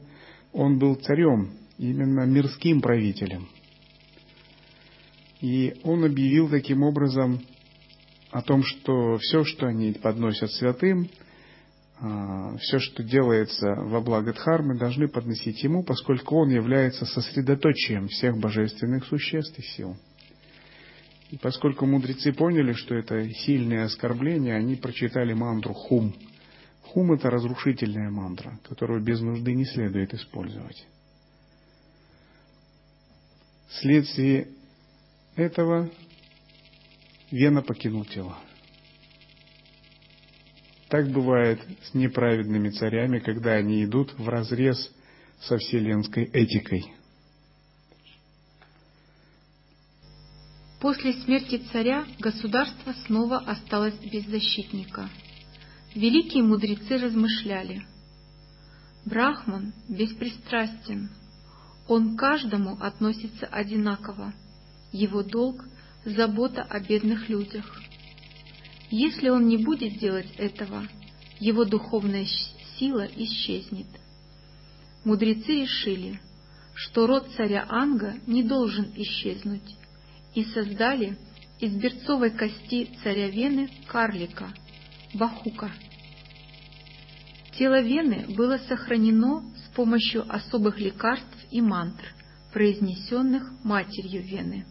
Он 0.53 0.79
был 0.79 0.95
царем, 0.95 1.49
именно 1.77 2.25
мирским 2.25 2.79
правителем. 2.79 3.49
И 5.41 5.73
он 5.83 6.05
объявил 6.05 6.47
таким 6.47 6.81
образом 6.81 7.41
о 8.33 8.41
том, 8.41 8.63
что 8.63 9.17
все, 9.19 9.43
что 9.43 9.67
они 9.67 9.93
подносят 9.93 10.51
святым, 10.53 11.07
а, 11.99 12.57
все, 12.57 12.79
что 12.79 13.03
делается 13.03 13.75
во 13.75 14.01
благо 14.01 14.33
Дхармы, 14.33 14.75
должны 14.75 15.07
подносить 15.07 15.63
ему, 15.63 15.83
поскольку 15.83 16.37
он 16.37 16.49
является 16.49 17.05
сосредоточием 17.05 18.07
всех 18.07 18.39
божественных 18.39 19.05
существ 19.05 19.57
и 19.59 19.61
сил. 19.61 19.95
И 21.29 21.37
поскольку 21.37 21.85
мудрецы 21.85 22.33
поняли, 22.33 22.73
что 22.73 22.95
это 22.95 23.29
сильное 23.29 23.85
оскорбление, 23.85 24.55
они 24.55 24.77
прочитали 24.77 25.33
мантру 25.33 25.73
«Хум». 25.73 26.15
«Хум»— 26.81 27.11
это 27.13 27.29
разрушительная 27.29 28.09
мантра, 28.09 28.57
которую 28.67 29.03
без 29.03 29.21
нужды 29.21 29.53
не 29.53 29.65
следует 29.65 30.11
использовать. 30.15 30.87
Вследствие 33.67 34.47
этого 35.35 35.89
Вена 37.33 37.63
покинул 37.63 38.05
тело. 38.05 38.37
Так 40.87 41.09
бывает 41.09 41.59
с 41.81 41.95
неправедными 41.95 42.69
царями, 42.69 43.17
когда 43.17 43.53
они 43.53 43.83
идут 43.83 44.13
в 44.19 44.29
разрез 44.29 44.77
со 45.41 45.57
вселенской 45.57 46.25
этикой. 46.25 46.93
После 50.79 51.13
смерти 51.23 51.59
царя 51.71 52.05
государство 52.19 52.93
снова 53.07 53.39
осталось 53.39 53.97
без 53.97 54.27
защитника. 54.27 55.09
Великие 55.95 56.43
мудрецы 56.43 56.99
размышляли. 56.99 57.81
Брахман 59.05 59.73
беспристрастен, 59.89 61.09
он 61.87 62.15
каждому 62.15 62.77
относится 62.79 63.47
одинаково. 63.47 64.35
Его 64.91 65.23
долг 65.23 65.65
забота 66.05 66.63
о 66.63 66.79
бедных 66.79 67.29
людях. 67.29 67.81
Если 68.89 69.29
он 69.29 69.47
не 69.47 69.57
будет 69.57 69.97
делать 69.97 70.31
этого, 70.37 70.87
его 71.39 71.65
духовная 71.65 72.25
сила 72.77 73.07
исчезнет. 73.15 73.87
Мудрецы 75.03 75.61
решили, 75.61 76.19
что 76.73 77.07
род 77.07 77.27
царя 77.35 77.65
Анга 77.69 78.15
не 78.27 78.43
должен 78.43 78.91
исчезнуть, 78.95 79.75
и 80.33 80.43
создали 80.45 81.17
из 81.59 81.73
берцовой 81.73 82.31
кости 82.31 82.89
царя 83.03 83.29
Вены 83.29 83.69
карлика, 83.87 84.53
Бахука. 85.13 85.71
Тело 87.57 87.81
Вены 87.81 88.25
было 88.35 88.57
сохранено 88.67 89.43
с 89.55 89.75
помощью 89.75 90.25
особых 90.33 90.79
лекарств 90.79 91.47
и 91.51 91.61
мантр, 91.61 92.03
произнесенных 92.51 93.43
матерью 93.63 94.23
Вены. 94.23 94.65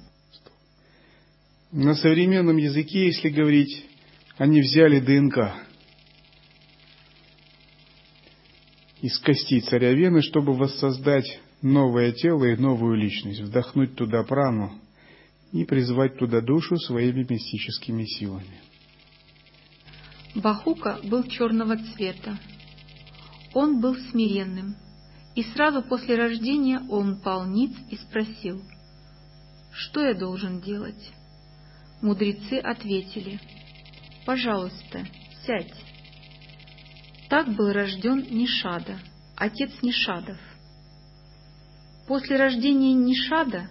На 1.72 1.94
современном 1.94 2.58
языке, 2.58 3.06
если 3.06 3.30
говорить, 3.30 3.86
они 4.36 4.60
взяли 4.60 5.00
ДНК 5.00 5.54
из 9.00 9.18
кости 9.20 9.58
царя 9.60 9.94
Вены, 9.94 10.20
чтобы 10.20 10.52
воссоздать 10.52 11.40
новое 11.62 12.12
тело 12.12 12.44
и 12.44 12.56
новую 12.56 12.96
личность, 12.96 13.40
вдохнуть 13.40 13.96
туда 13.96 14.22
прану 14.22 14.78
и 15.50 15.64
призвать 15.64 16.18
туда 16.18 16.42
душу 16.42 16.76
своими 16.76 17.26
мистическими 17.26 18.04
силами. 18.04 18.60
Бахука 20.34 21.00
был 21.04 21.24
черного 21.24 21.78
цвета. 21.78 22.38
Он 23.54 23.80
был 23.80 23.96
смиренным, 24.10 24.76
и 25.34 25.42
сразу 25.42 25.80
после 25.82 26.16
рождения 26.16 26.82
он 26.90 27.22
пал 27.22 27.46
ниц 27.46 27.72
и 27.90 27.96
спросил, 27.96 28.62
«Что 29.72 30.02
я 30.02 30.12
должен 30.12 30.60
делать?» 30.60 31.12
Мудрецы 32.02 32.54
ответили, 32.58 33.38
«Пожалуйста, 34.26 35.06
сядь». 35.46 35.72
Так 37.28 37.54
был 37.54 37.72
рожден 37.72 38.26
Нишада, 38.28 38.98
отец 39.36 39.70
Нишадов. 39.82 40.38
После 42.08 42.36
рождения 42.36 42.92
Нишада, 42.92 43.70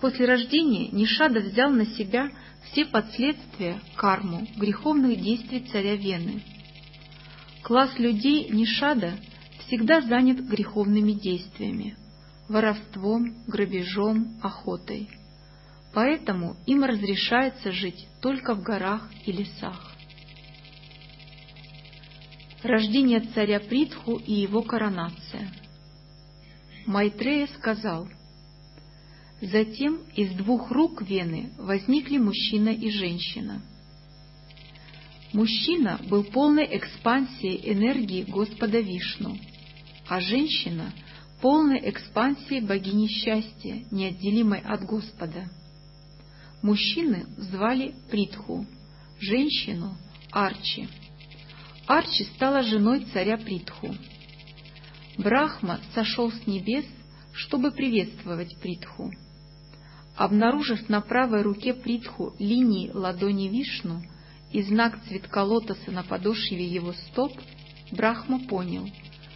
после 0.00 0.24
рождения 0.24 0.88
Нишада 0.88 1.40
взял 1.40 1.70
на 1.70 1.84
себя 1.84 2.30
все 2.64 2.86
последствия 2.86 3.78
карму 3.96 4.48
греховных 4.56 5.20
действий 5.20 5.60
царя 5.70 5.94
Вены. 5.94 6.42
Класс 7.62 7.98
людей 7.98 8.48
Нишада 8.48 9.12
всегда 9.66 10.00
занят 10.00 10.40
греховными 10.40 11.12
действиями, 11.12 11.98
воровством, 12.48 13.36
грабежом, 13.46 14.38
охотой. 14.42 15.10
Поэтому 15.92 16.56
им 16.66 16.84
разрешается 16.84 17.72
жить 17.72 18.06
только 18.20 18.54
в 18.54 18.62
горах 18.62 19.10
и 19.24 19.32
лесах. 19.32 19.92
Рождение 22.62 23.20
царя 23.20 23.60
Притху 23.60 24.16
и 24.16 24.34
его 24.34 24.62
коронация– 24.62 25.52
Майтрея 26.88 27.46
сказал, 27.48 28.08
«Затем 29.42 29.98
из 30.16 30.32
двух 30.32 30.70
рук 30.70 31.02
Вены 31.02 31.52
возникли 31.58 32.16
мужчина 32.16 32.70
и 32.70 32.88
женщина. 32.88 33.60
Мужчина 35.34 36.00
был 36.08 36.24
полной 36.24 36.64
экспансией 36.78 37.74
энергии 37.74 38.22
Господа 38.22 38.80
Вишну, 38.80 39.36
а 40.08 40.18
женщина— 40.22 40.94
полной 41.42 41.90
экспансией 41.90 42.62
богини 42.62 43.06
счастья, 43.06 43.84
неотделимой 43.90 44.60
от 44.60 44.82
Господа. 44.84 45.50
Мужчины 46.62 47.26
звали 47.36 47.94
Притху, 48.10 48.66
женщину— 49.20 49.96
Арчи. 50.32 50.88
Арчи 51.86 52.24
стала 52.34 52.62
женой 52.62 53.06
царя 53.12 53.38
Притху. 53.38 53.94
Брахма 55.16 55.80
сошел 55.94 56.32
с 56.32 56.46
небес, 56.46 56.84
чтобы 57.32 57.70
приветствовать 57.70 58.56
Притху. 58.58 59.12
Обнаружив 60.16 60.88
на 60.88 61.00
правой 61.00 61.42
руке 61.42 61.74
Притху 61.74 62.34
линии 62.40 62.90
ладони 62.90 63.48
Вишну 63.48 64.02
и 64.50 64.62
знак 64.62 64.98
цветка 65.06 65.44
лотоса 65.44 65.92
на 65.92 66.02
подошве 66.02 66.66
его 66.66 66.92
стоп, 66.92 67.32
Брахма 67.92 68.40
понял, 68.48 68.90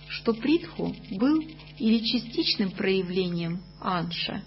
что 0.09 0.35
Притху 0.35 0.95
был 1.12 1.41
или 1.79 2.05
частичным 2.05 2.73
проявлением 2.73 3.62
Анша, 3.81 4.43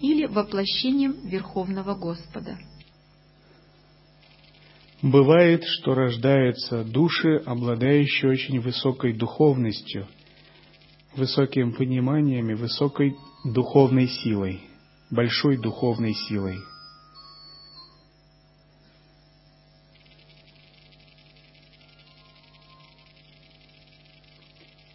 или 0.00 0.26
воплощением 0.26 1.16
Верховного 1.24 1.94
Господа. 1.94 2.58
Бывает, 5.02 5.64
что 5.64 5.94
рождаются 5.94 6.84
души, 6.84 7.36
обладающие 7.46 8.30
очень 8.30 8.60
высокой 8.60 9.12
духовностью– 9.12 10.06
высоким 11.16 11.72
пониманием 11.72 12.50
и 12.50 12.54
высокой 12.54 13.16
духовной 13.44 14.08
силой, 14.08 14.60
большой 15.10 15.56
духовной 15.56 16.14
силой. 16.14 16.58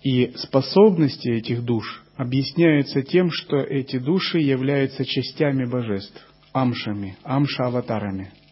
И 0.05 0.31
способности 0.37 1.27
этих 1.27 1.65
душ 1.65 2.03
объясняются 2.15 3.01
тем, 3.01 3.29
что 3.31 3.57
эти 3.57 3.97
души 3.97 4.39
являются 4.39 5.03
частями 5.03 5.65
божеств, 5.65 6.25
амшами, 6.53 7.17
амша-аватарами– 7.23 8.31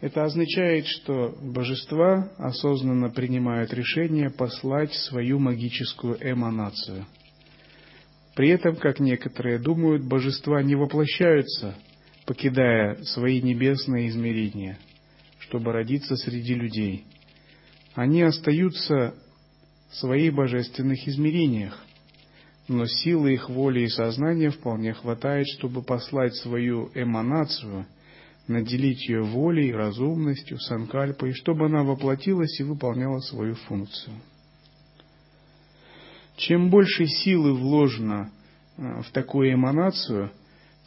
это 0.00 0.24
означает, 0.24 0.86
что 0.86 1.36
божества 1.42 2.30
осознанно 2.38 3.10
принимают 3.10 3.72
решение 3.72 4.30
послать 4.30 4.92
свою 4.94 5.40
магическую 5.40 6.16
эманацию. 6.20 7.04
При 8.36 8.50
этом, 8.50 8.76
как 8.76 9.00
некоторые 9.00 9.58
думают, 9.58 10.04
божества 10.04 10.62
не 10.62 10.76
воплощаются, 10.76 11.74
покидая 12.26 13.02
свои 13.02 13.42
небесные 13.42 14.08
измерения, 14.08 14.78
чтобы 15.40 15.72
родиться 15.72 16.14
среди 16.16 16.54
людей. 16.54 17.04
Они 17.94 18.22
остаются 18.22 19.14
в 19.90 19.96
своих 19.96 20.34
божественных 20.34 21.06
измерениях, 21.08 21.78
но 22.68 22.86
силы 22.86 23.34
их 23.34 23.48
воли 23.48 23.80
и 23.80 23.88
сознания 23.88 24.50
вполне 24.50 24.92
хватает, 24.92 25.46
чтобы 25.48 25.82
послать 25.82 26.34
свою 26.36 26.90
эманацию– 26.94 27.86
наделить 28.48 29.08
ее 29.08 29.22
волей, 29.22 29.72
разумностью, 29.72 30.58
санкальпой, 30.58 31.32
чтобы 31.34 31.66
она 31.66 31.84
воплотилась 31.84 32.58
и 32.58 32.64
выполняла 32.64 33.20
свою 33.20 33.54
функцию. 33.54 34.16
Чем 36.36 36.70
больше 36.70 37.06
силы 37.06 37.52
вложено 37.54 38.30
э, 38.76 39.02
в 39.02 39.10
такую 39.12 39.52
эманацию, 39.52 40.32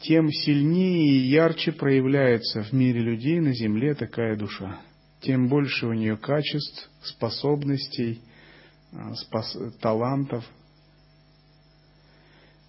тем 0.00 0.28
сильнее 0.30 1.12
и 1.12 1.28
ярче 1.28 1.72
проявляется 1.72 2.64
в 2.64 2.72
мире 2.72 3.00
людей 3.00 3.38
на 3.38 3.52
земле 3.52 3.94
такая 3.94 4.36
душа. 4.36 4.80
Тем 5.20 5.48
больше 5.48 5.86
у 5.86 5.92
нее 5.92 6.16
качеств, 6.16 6.90
способностей, 7.02 8.20
э, 8.92 9.70
талантов, 9.80 10.44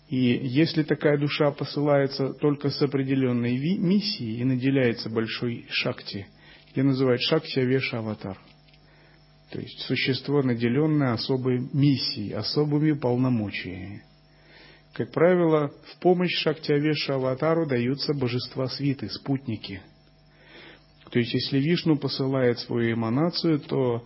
и 0.10 0.48
если 0.48 0.84
такая 0.84 1.18
душа 1.18 1.52
посылается 1.52 2.34
только 2.34 2.70
с 2.70 2.82
определенной 2.82 3.58
миссией 3.78 4.42
и 4.42 4.44
наделяется 4.44 5.10
большой 5.10 5.66
шакти, 5.70 6.28
ее 6.76 6.84
называют 6.84 7.22
шакти 7.22 7.60
авеша 7.60 8.00
аватар. 8.00 8.38
То 9.50 9.60
есть 9.60 9.80
существо, 9.82 10.42
наделенное 10.42 11.14
особой 11.14 11.68
миссией, 11.74 12.34
особыми 12.34 12.94
полномочиями. 12.94 14.04
Как 14.94 15.12
правило, 15.12 15.72
в 15.86 16.00
помощь 16.00 16.36
шакти 16.42 16.72
авеша 16.72 17.16
аватару 17.16 17.66
даются 17.66 18.14
божества 18.14 18.68
свиты, 18.68 19.10
спутники. 19.10 19.82
То 21.10 21.20
есть 21.20 21.34
если 21.34 21.60
Вишну 21.60 21.98
посылает 21.98 22.60
свою 22.60 22.94
эманацию, 22.94 23.60
то 23.60 24.06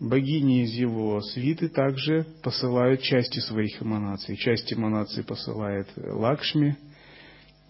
Богини 0.00 0.62
из 0.62 0.74
его 0.74 1.20
свиты 1.20 1.68
также 1.68 2.24
посылают 2.42 3.02
части 3.02 3.40
своих 3.40 3.82
эманаций. 3.82 4.36
Часть 4.36 4.72
эманаций 4.72 5.24
посылает 5.24 5.88
Лакшми, 5.96 6.76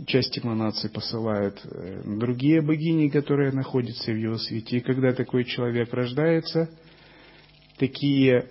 часть 0.06 0.38
эманаций 0.38 0.90
посылают 0.90 1.58
э, 1.64 2.02
другие 2.04 2.60
богини, 2.60 3.08
которые 3.08 3.52
находятся 3.52 4.12
в 4.12 4.16
его 4.16 4.36
свете. 4.36 4.76
И 4.76 4.80
когда 4.80 5.14
такой 5.14 5.44
человек 5.44 5.92
рождается, 5.94 6.68
такие 7.78 8.46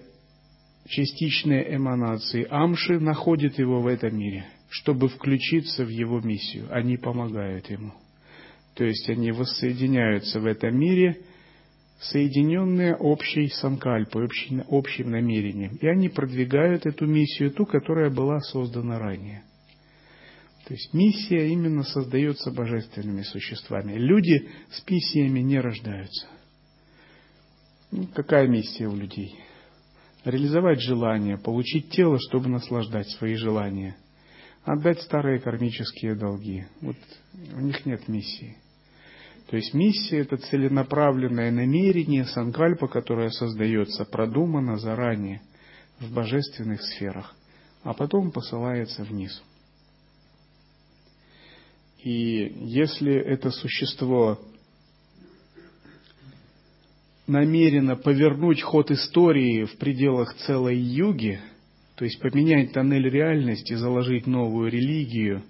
частичные 0.88 1.76
эманации 1.76 2.48
Амши 2.50 3.00
находят 3.00 3.60
его 3.60 3.82
в 3.82 3.86
этом 3.86 4.18
мире, 4.18 4.48
чтобы 4.70 5.08
включиться 5.08 5.86
в 5.86 5.90
его 5.90 6.20
миссию. 6.20 6.66
Они 6.72 6.98
помогают 6.98 7.70
ему. 7.70 7.94
То 8.74 8.86
есть 8.86 9.08
они 9.08 9.32
воссоединяются 9.32 10.40
в 10.40 10.48
этом 10.48 10.80
мире– 10.80 11.20
соединенные 12.00 12.96
общей 12.96 13.48
санкальпой, 13.50 14.26
общим, 14.26 14.64
общим 14.70 15.12
намерением. 15.12 15.78
И 15.82 15.88
они 15.88 16.10
продвигают 16.10 16.86
эту 16.86 17.06
миссию, 17.06 17.52
ту, 17.52 17.66
которая 17.66 18.10
была 18.10 18.40
создана 18.40 19.00
ранее. 19.00 19.44
То 20.68 20.74
есть 20.74 20.94
миссия 20.94 21.48
именно 21.50 21.84
создается 21.84 22.52
божественными 22.52 23.22
существами. 23.22 23.94
Люди 23.94 24.50
с 24.70 24.84
миссиями 24.90 25.40
не 25.40 25.60
рождаются. 25.60 26.28
Ну, 27.92 28.08
какая 28.14 28.48
миссия 28.48 28.88
у 28.88 28.96
людей? 28.96 29.34
реализовать 30.30 30.82
желания, 30.82 31.38
получить 31.38 31.90
тело, 31.90 32.18
чтобы 32.20 32.50
наслаждать 32.50 33.10
свои 33.12 33.36
желания, 33.36 33.96
отдать 34.64 35.02
старые 35.02 35.40
кармические 35.40 36.16
долги. 36.16 36.66
Вот 36.82 36.98
у 37.54 37.60
них 37.60 37.86
нет 37.86 38.08
миссии. 38.08 38.58
То 39.48 39.56
есть 39.56 39.74
миссия– 39.74 40.20
это 40.20 40.38
целенаправленное 40.38 41.52
намерение, 41.52 42.26
санкальпа, 42.26 42.88
которое 42.88 43.30
создается, 43.30 44.04
продумано 44.04 44.78
заранее 44.78 45.42
в 46.00 46.14
божественных 46.14 46.82
сферах, 46.82 47.34
а 47.84 47.94
потом 47.94 48.32
посылается 48.32 49.04
вниз. 49.04 49.42
И 52.04 52.54
если 52.66 53.14
это 53.14 53.52
существо 53.52 54.40
намерено 57.26 57.96
повернуть 57.96 58.62
ход 58.62 58.92
истории 58.92 59.64
в 59.64 59.78
пределах 59.78 60.34
целой 60.46 60.78
юги, 60.78 61.40
то 61.96 62.04
есть 62.04 62.20
поменять 62.20 62.74
тоннель 62.74 63.10
реальности, 63.10 63.74
заложить 63.76 64.28
новую 64.28 64.70
религию, 64.70 65.44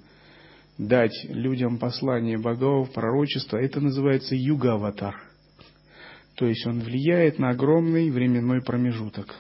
дать 0.78 1.26
людям 1.30 1.78
послание 1.78 2.38
богов, 2.38 2.92
пророчество, 2.92 3.58
это 3.58 3.82
называется 3.82 4.36
юга-аватар. 4.36 5.16
То 6.36 6.46
есть 6.46 6.66
он 6.68 6.82
влияет 6.82 7.40
на 7.40 7.50
огромный 7.50 8.12
временной 8.12 8.62
промежуток. 8.62 9.36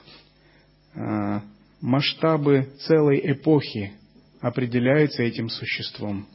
А, 0.95 1.43
масштабы 1.79 2.69
целой 2.79 3.21
эпохи 3.23 3.93
определяются 4.41 5.21
этим 5.21 5.49
существом. 5.49 6.27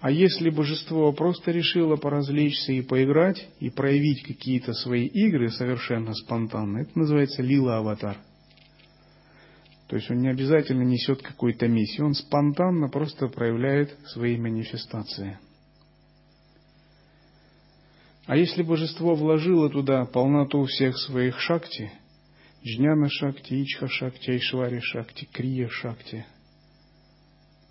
А 0.00 0.10
если 0.10 0.50
божество 0.50 1.12
просто 1.12 1.52
решило 1.52 1.94
поразвлечься 1.94 2.72
и 2.72 2.82
поиграть, 2.82 3.48
и 3.60 3.70
проявить 3.70 4.24
какие-то 4.24 4.72
свои 4.72 5.06
игры 5.06 5.48
совершенно 5.50 6.12
спонтанно, 6.12 6.78
это 6.78 6.98
называется 6.98 7.40
лила-аватар. 7.40 8.18
То 9.92 9.96
есть 9.96 10.10
он 10.10 10.22
не 10.22 10.30
обязательно 10.30 10.84
несет 10.84 11.20
какую-то 11.20 11.68
миссию, 11.68 12.06
он 12.06 12.14
спонтанно 12.14 12.88
просто 12.88 13.28
проявляет 13.28 13.94
свои 14.06 14.38
манифестации. 14.38 15.38
А 18.24 18.34
если 18.34 18.62
божество 18.62 19.14
вложило 19.14 19.68
туда 19.68 20.06
полноту 20.06 20.64
всех 20.64 20.96
своих 20.96 21.38
шакти, 21.38 21.92
джняна 22.64 23.10
шакти, 23.10 23.62
ичха 23.62 23.86
шакти, 23.86 24.30
айшвари 24.30 24.80
шакти, 24.80 25.28
крия 25.30 25.68
шакти– 25.68 26.24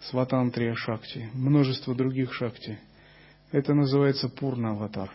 Сватантрия 0.03 0.75
Шакти, 0.75 1.27
множество 1.33 1.95
других 1.95 2.33
Шакти. 2.33 2.79
Это 3.51 3.73
называется 3.73 4.29
Пурна 4.29 4.71
Аватар. 4.71 5.11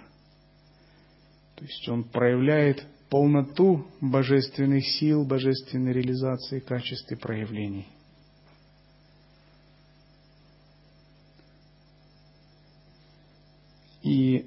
То 1.54 1.64
есть 1.64 1.88
он 1.88 2.02
проявляет 2.02 2.84
полноту 3.08 3.86
божественных 4.00 4.86
сил, 4.86 5.24
божественной 5.24 5.92
реализации, 5.92 6.60
качеств 6.60 7.12
проявлений. 7.20 7.86
И 14.02 14.46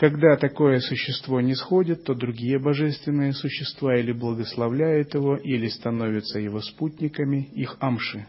когда 0.00 0.36
такое 0.36 0.80
существо 0.80 1.42
не 1.42 1.54
сходит, 1.54 2.04
то 2.04 2.14
другие 2.14 2.58
божественные 2.58 3.34
существа 3.34 3.98
или 3.98 4.12
благословляют 4.12 5.12
его, 5.12 5.36
или 5.36 5.68
становятся 5.68 6.38
его 6.38 6.62
спутниками, 6.62 7.50
их 7.52 7.76
амши, 7.80 8.26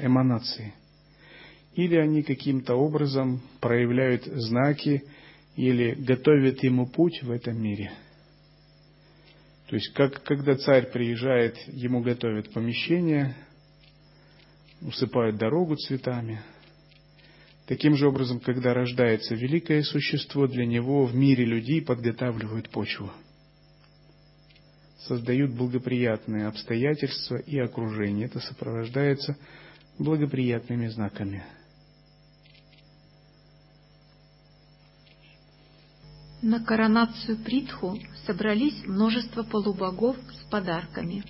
эманации. 0.00 0.74
Или 1.76 1.94
они 1.94 2.24
каким-то 2.24 2.74
образом 2.74 3.40
проявляют 3.60 4.24
знаки 4.24 5.04
или 5.56 5.94
готовят 5.94 6.62
ему 6.62 6.86
путь 6.86 7.22
в 7.22 7.30
этом 7.30 7.60
мире. 7.60 7.92
То 9.68 9.76
есть, 9.76 9.92
как, 9.94 10.22
когда 10.22 10.56
царь 10.56 10.90
приезжает, 10.90 11.56
ему 11.68 12.02
готовят 12.02 12.52
помещение, 12.52 13.34
усыпают 14.80 15.36
дорогу 15.36 15.76
цветами– 15.76 16.40
Таким 17.66 17.94
же 17.96 18.08
образом, 18.08 18.40
когда 18.40 18.74
рождается 18.74 19.34
великое 19.34 19.82
существо, 19.82 20.46
для 20.46 20.66
него 20.66 21.06
в 21.06 21.14
мире 21.14 21.44
людей 21.44 21.80
подготавливают 21.80 22.68
почву, 22.70 23.10
создают 24.98 25.52
благоприятные 25.52 26.48
обстоятельства 26.48 27.36
и 27.36 27.58
окружение. 27.58 28.26
Это 28.26 28.40
сопровождается 28.40 29.36
благоприятными 29.98 30.88
знаками. 30.88 31.44
На 36.42 36.58
коронацию 36.58 37.38
Притху 37.38 37.96
собрались 38.26 38.84
множество 38.84 39.44
полубогов 39.44 40.16
с 40.32 40.50
подарками. 40.50 41.22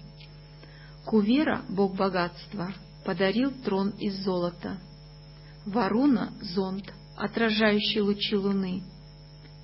Кувера, 1.05 1.61
бог 1.69 1.95
богатства, 1.95 2.73
подарил 3.05 3.51
трон 3.63 3.91
из 3.91 4.25
золота– 4.25 4.79
Варуна— 5.67 6.33
зонт, 6.41 6.93
отражающий 7.17 8.01
лучи 8.01 8.35
луны, 8.35 8.83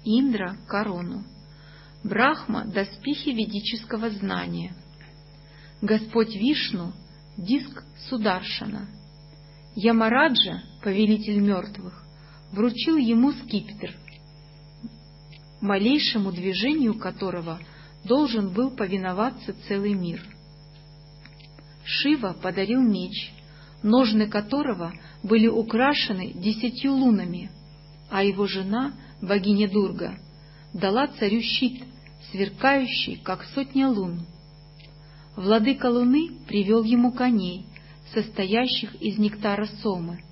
Индра— 0.05 0.57
корону, 0.69 1.25
Брахма— 2.05 2.65
доспехи 2.67 3.31
ведического 3.31 4.11
знания, 4.11 4.75
Господь 5.81 6.35
Вишну— 6.37 6.93
диск 7.39 7.83
Сударшана, 8.09 8.87
Ямараджа, 9.75 10.63
повелитель 10.83 11.41
мертвых, 11.41 12.05
вручил 12.53 12.97
ему 12.97 13.33
скипетр, 13.33 13.95
малейшему 15.61 16.33
движению 16.33 16.95
которого 16.95 17.59
должен 18.05 18.51
был 18.51 18.71
повиноваться 18.71 19.55
целый 19.67 19.95
мир. 19.95 20.23
Шива 21.85 22.37
подарил 22.41 22.81
меч, 22.81 23.33
ножны 23.83 24.29
которого 24.29 24.93
были 25.23 25.47
украшены 25.47 26.33
десятью 26.33 26.93
лунами, 26.93 27.51
а 28.11 28.23
его 28.23 28.47
жена, 28.47 28.93
богиня 29.21 29.69
Дурга, 29.69 30.19
дала 30.73 31.09
царю 31.09 31.41
щит, 31.41 31.83
сверкающий, 32.31 33.17
как 33.17 33.45
сотня 33.45 33.89
лун. 33.89 34.27
Владыка 35.37 35.87
луны 35.87 36.31
привел 36.47 36.83
ему 36.83 37.13
коней, 37.13 37.67
состоящих 38.13 38.95
из 38.97 39.19
нектара 39.19 39.67
сомы, 39.83 40.23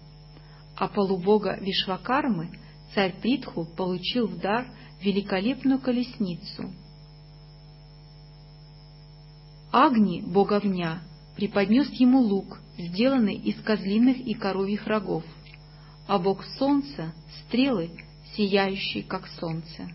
а 0.77 0.89
полубога 0.89 1.59
Вишвакармы 1.61 2.51
царь 2.95 3.15
Притху 3.21 3.65
получил 3.65 4.27
в 4.27 4.39
дар 4.39 4.67
великолепную 5.01 5.79
колесницу. 5.79 6.73
Агни, 9.73 10.23
бог 10.23 10.53
огня, 10.53 11.03
преподнес 11.37 11.89
ему 11.93 12.21
лук, 12.21 12.61
сделанный 12.79 13.35
из 13.35 13.61
козлиных 13.63 14.19
и 14.19 14.35
коровьих 14.35 14.87
рогов, 14.87 15.25
а 16.07 16.19
бог 16.19 16.45
солнца— 16.59 17.13
стрелы, 17.47 17.91
сияющие, 18.37 19.03
как 19.03 19.27
солнце. 19.29 19.89